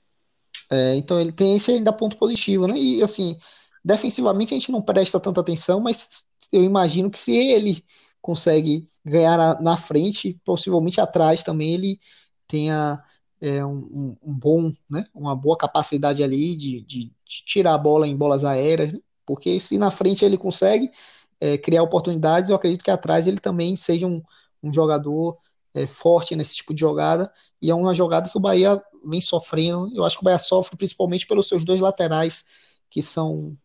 [0.71, 2.77] É, então ele tem esse ainda ponto positivo, né?
[2.77, 3.37] E assim,
[3.83, 7.83] defensivamente a gente não presta tanta atenção, mas eu imagino que se ele
[8.21, 11.99] consegue ganhar na frente, possivelmente atrás também ele
[12.47, 13.03] tenha
[13.41, 18.07] é, um, um, bom, né, uma boa capacidade ali de, de, de, tirar a bola
[18.07, 18.99] em bolas aéreas, né?
[19.25, 20.91] porque se na frente ele consegue
[21.39, 24.21] é, criar oportunidades, eu acredito que atrás ele também seja um,
[24.61, 25.37] um jogador
[25.73, 27.31] é, forte nesse tipo de jogada,
[27.61, 30.75] e é uma jogada que o Bahia vem sofrendo, eu acho que o Bahia sofre
[30.75, 32.45] principalmente pelos seus dois laterais,
[32.89, 33.57] que são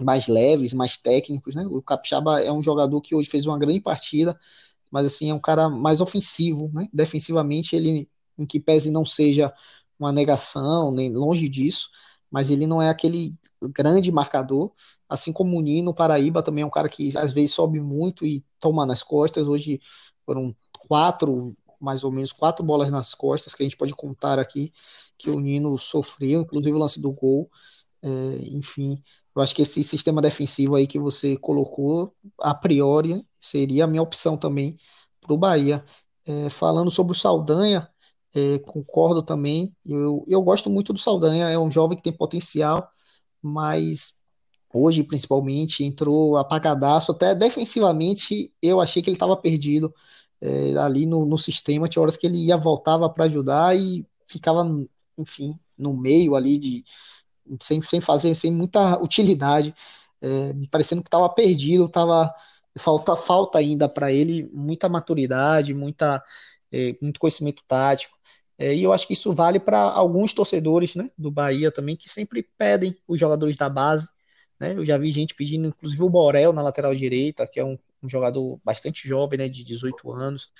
[0.00, 1.66] mais leves, mais técnicos, né?
[1.66, 4.38] O Capixaba é um jogador que hoje fez uma grande partida,
[4.90, 6.88] mas assim, é um cara mais ofensivo, né?
[6.92, 8.08] Defensivamente ele
[8.42, 9.52] em que pese não seja
[9.98, 11.90] uma negação, nem longe disso,
[12.30, 14.72] mas ele não é aquele grande marcador,
[15.08, 18.44] assim como o Nino Paraíba também é um cara que às vezes sobe muito e
[18.58, 19.46] toma nas costas.
[19.48, 19.80] Hoje
[20.24, 20.54] foram
[20.86, 24.72] quatro, mais ou menos quatro bolas nas costas que a gente pode contar aqui
[25.18, 27.50] que o Nino sofreu, inclusive o lance do gol.
[28.02, 28.08] É,
[28.50, 29.02] enfim,
[29.34, 34.02] eu acho que esse sistema defensivo aí que você colocou, a priori, seria a minha
[34.02, 34.78] opção também
[35.20, 35.84] para o Bahia.
[36.26, 37.88] É, falando sobre o Saldanha,
[38.34, 39.74] é, concordo também.
[39.84, 42.90] Eu, eu gosto muito do Saldanha, é um jovem que tem potencial,
[43.42, 44.18] mas
[44.72, 47.12] hoje, principalmente, entrou apagadaço.
[47.12, 49.94] Até defensivamente, eu achei que ele estava perdido
[50.40, 51.88] é, ali no, no sistema.
[51.88, 54.64] Tinha horas que ele ia, voltava para ajudar e ficava,
[55.18, 56.84] enfim, no meio ali, de,
[57.60, 59.74] sem, sem fazer, sem muita utilidade,
[60.20, 62.32] é, parecendo que estava perdido, tava,
[62.78, 66.22] falta, falta ainda para ele muita maturidade, muita,
[66.72, 68.18] é, muito conhecimento tático.
[68.58, 72.10] É, e eu acho que isso vale para alguns torcedores né, do Bahia também, que
[72.10, 74.08] sempre pedem os jogadores da base.
[74.58, 74.74] Né?
[74.74, 78.08] Eu já vi gente pedindo, inclusive o Borel na lateral direita, que é um, um
[78.08, 80.52] jogador bastante jovem, né, de 18 anos.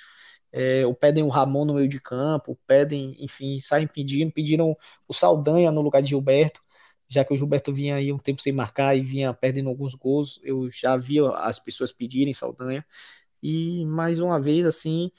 [0.52, 5.70] É, pedem o Ramon no meio de campo, pedem, enfim, saem pedindo, pediram o Saldanha
[5.70, 6.60] no lugar de Gilberto,
[7.08, 10.40] já que o Gilberto vinha aí um tempo sem marcar e vinha perdendo alguns gols,
[10.42, 12.84] eu já vi as pessoas pedirem Saldanha,
[13.42, 15.10] e mais uma vez, assim,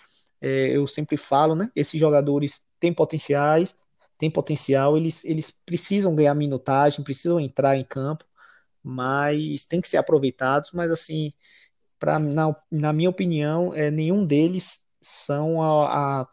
[0.41, 3.75] é, eu sempre falo, né, esses jogadores têm potenciais,
[4.17, 8.25] têm potencial, eles, eles precisam ganhar minutagem, precisam entrar em campo,
[8.83, 11.33] mas tem que ser aproveitados, mas assim,
[11.99, 16.27] pra, na, na minha opinião, é, nenhum deles são a, a,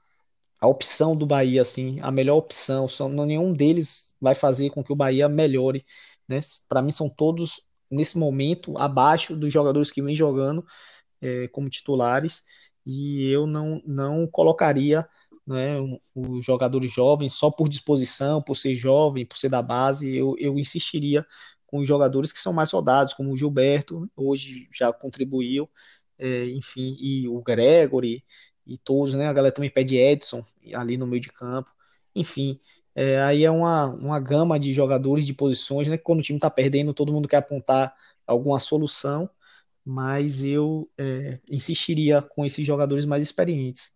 [0.61, 4.93] a opção do Bahia, assim, a melhor opção, são, nenhum deles vai fazer com que
[4.93, 5.85] o Bahia melhore,
[6.29, 6.41] né?
[6.69, 10.65] Para mim são todos nesse momento abaixo dos jogadores que vêm jogando
[11.21, 12.43] é, como titulares
[12.89, 15.07] e eu não, não colocaria
[15.47, 15.77] né,
[16.15, 20.59] os jogadores jovens só por disposição, por ser jovem, por ser da base, eu, eu
[20.59, 21.27] insistiria
[21.67, 25.69] com os jogadores que são mais rodados, como o Gilberto, hoje já contribuiu,
[26.19, 28.25] é, enfim, e o Gregory
[28.67, 29.27] e todos, né?
[29.29, 30.43] A galera também pede Edson
[30.75, 31.71] ali no meio de campo,
[32.15, 32.59] enfim.
[32.95, 35.99] É, aí é uma, uma gama de jogadores de posições, né?
[35.99, 37.95] Quando o time está perdendo, todo mundo quer apontar
[38.27, 39.29] alguma solução,
[39.89, 43.91] mas eu é, insistiria com esses jogadores mais experientes.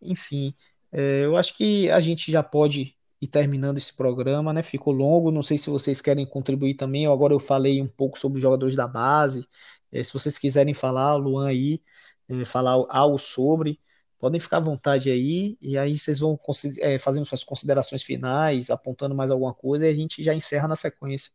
[0.00, 0.54] Enfim,
[0.92, 4.62] é, eu acho que a gente já pode ir terminando esse programa, né?
[4.62, 7.06] Ficou longo, não sei se vocês querem contribuir também.
[7.08, 9.44] Agora eu falei um pouco sobre os jogadores da base.
[9.90, 11.82] É, se vocês quiserem falar, Luan aí,
[12.28, 13.80] é, falar algo sobre,
[14.20, 15.58] podem ficar à vontade aí.
[15.60, 16.38] E aí vocês vão
[16.80, 20.76] é, fazendo suas considerações finais, apontando mais alguma coisa, e a gente já encerra na
[20.76, 21.32] sequência.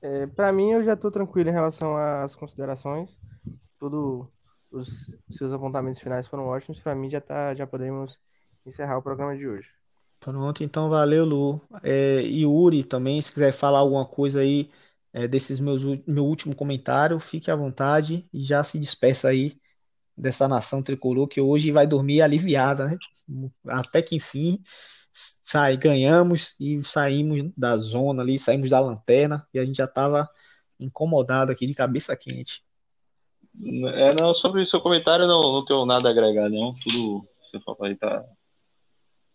[0.00, 3.10] É, para mim, eu já estou tranquilo em relação às considerações.
[3.78, 4.30] Tudo
[4.70, 6.80] os seus apontamentos finais foram ótimos.
[6.80, 8.18] Para mim, já, tá, já podemos
[8.66, 9.68] encerrar o programa de hoje.
[10.20, 11.60] Pronto, então valeu, Lu.
[11.82, 14.70] É, Yuri também, se quiser falar alguma coisa aí
[15.12, 19.56] é, desses meus meu último comentário, fique à vontade e já se despeça aí
[20.16, 22.98] dessa nação tricolor que hoje vai dormir aliviada, né?
[23.68, 24.60] Até que enfim
[25.12, 30.28] sai, ganhamos e saímos da zona ali, saímos da lanterna e a gente já estava
[30.78, 32.62] incomodado aqui de cabeça quente.
[33.94, 36.74] É, não, sobre o seu comentário, não, não tenho nada a agregar, não.
[36.74, 38.24] Tudo que você falou aí tá.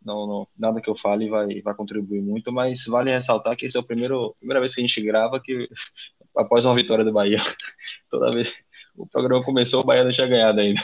[0.04, 3.78] Não, não, nada que eu fale vai, vai contribuir muito, mas vale ressaltar que esse
[3.78, 5.70] é o primeiro, primeira vez que a gente grava que
[6.36, 7.42] após uma vitória do Bahia.
[8.10, 8.54] Toda vez
[8.96, 10.82] o programa começou, o Bahia não tinha ganhado ainda.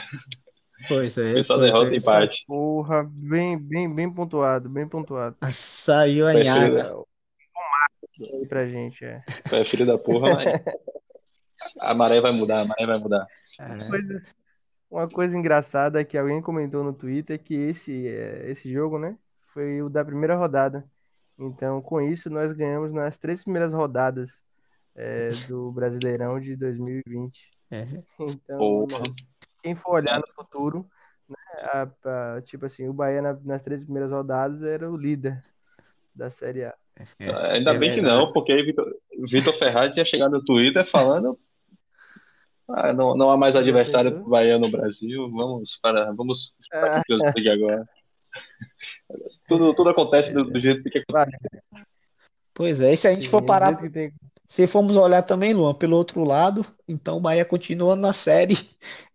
[0.88, 2.44] Pois é, só pois derrota é, e empate.
[2.46, 5.36] Porra, bem, bem, bem pontuado, bem pontuado.
[5.52, 6.92] Saiu a nhaca.
[8.20, 9.16] Aí pra gente, é.
[9.48, 10.44] foi filho da porra, mas
[11.80, 13.26] a maré vai mudar, a maré vai mudar.
[13.58, 14.20] É, Coisa-
[14.90, 19.16] Uma coisa engraçada que alguém comentou no Twitter é que esse, é, esse jogo, né,
[19.54, 20.84] foi o da primeira rodada.
[21.38, 24.42] Então, com isso, nós ganhamos nas três primeiras rodadas
[24.94, 27.50] é, do Brasileirão de 2020.
[27.70, 27.86] é.
[28.18, 29.02] Então, Porra.
[29.62, 30.86] Quem for olhar no futuro,
[31.28, 31.36] né,
[31.72, 31.88] a-
[32.36, 35.42] a- tipo assim, o Bahia na- nas três primeiras rodadas era o líder
[36.14, 36.74] da Série A.
[37.18, 38.24] É, Ainda é bem que verdade.
[38.24, 38.94] não, porque aí Vitor,
[39.28, 41.38] Vitor Ferraz tinha chegado no Twitter falando
[42.68, 47.52] ah, não, não há mais adversário pro Bahia no Brasil, vamos para vamos para Ah,
[47.52, 47.88] agora.
[49.46, 51.36] Tudo, tudo acontece do, do jeito que acontece.
[52.54, 54.12] Pois é, e se a gente sim, for parar, que tem-
[54.50, 58.54] se formos olhar também, Luan, pelo outro lado, então o Bahia continua na série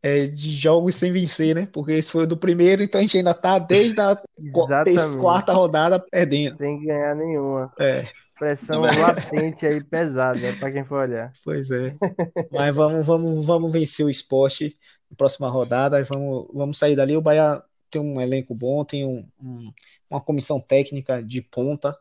[0.02, 1.68] é, de jogos sem vencer, né?
[1.74, 4.16] Porque esse foi o do primeiro, então a gente ainda tá desde a
[5.20, 6.58] quarta rodada perdendo.
[6.58, 7.70] Sem ganhar nenhuma.
[7.78, 8.06] É,
[8.40, 11.34] Pressão latente aí pesada, pra quem for olhar.
[11.44, 11.94] pois é.
[12.50, 14.78] Mas vamos, vamos, vamos vencer o esporte
[15.12, 17.18] na próxima rodada, e vamos, vamos sair dali.
[17.18, 19.74] O Bahia tem um elenco bom, tem um- um-
[20.10, 21.94] uma comissão técnica de ponta.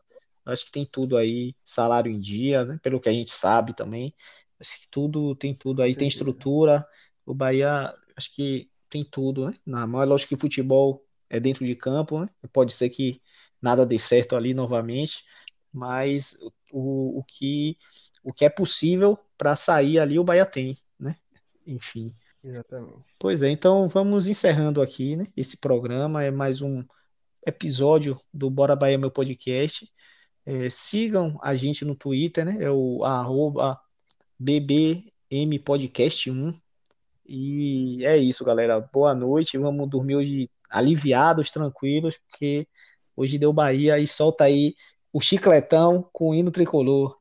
[0.45, 2.79] Acho que tem tudo aí, salário em dia, né?
[2.83, 4.13] Pelo que a gente sabe também.
[4.59, 6.29] Acho que tudo tem tudo aí, tem certeza.
[6.29, 6.87] estrutura.
[7.25, 9.53] O Bahia, acho que tem tudo, né?
[9.65, 12.29] Na mão, é lógico que futebol é dentro de campo, né?
[12.53, 13.21] Pode ser que
[13.61, 15.23] nada dê certo ali novamente,
[15.73, 16.37] mas
[16.71, 17.77] o, o que
[18.23, 21.15] o que é possível para sair ali o Bahia tem, né?
[21.65, 22.15] Enfim.
[22.43, 23.03] Exatamente.
[23.19, 25.27] Pois é, então vamos encerrando aqui, né?
[25.35, 26.83] Esse programa é mais um
[27.45, 29.91] episódio do Bora Bahia Meu Podcast.
[30.45, 32.63] É, sigam a gente no Twitter, né?
[32.63, 33.79] É o arroba
[34.39, 36.53] bbmpodcast1.
[37.27, 38.79] E é isso, galera.
[38.79, 39.57] Boa noite.
[39.57, 42.67] Vamos dormir hoje aliviados, tranquilos, porque
[43.15, 44.75] hoje deu Bahia e solta aí
[45.11, 47.17] o chicletão com o hino tricolor.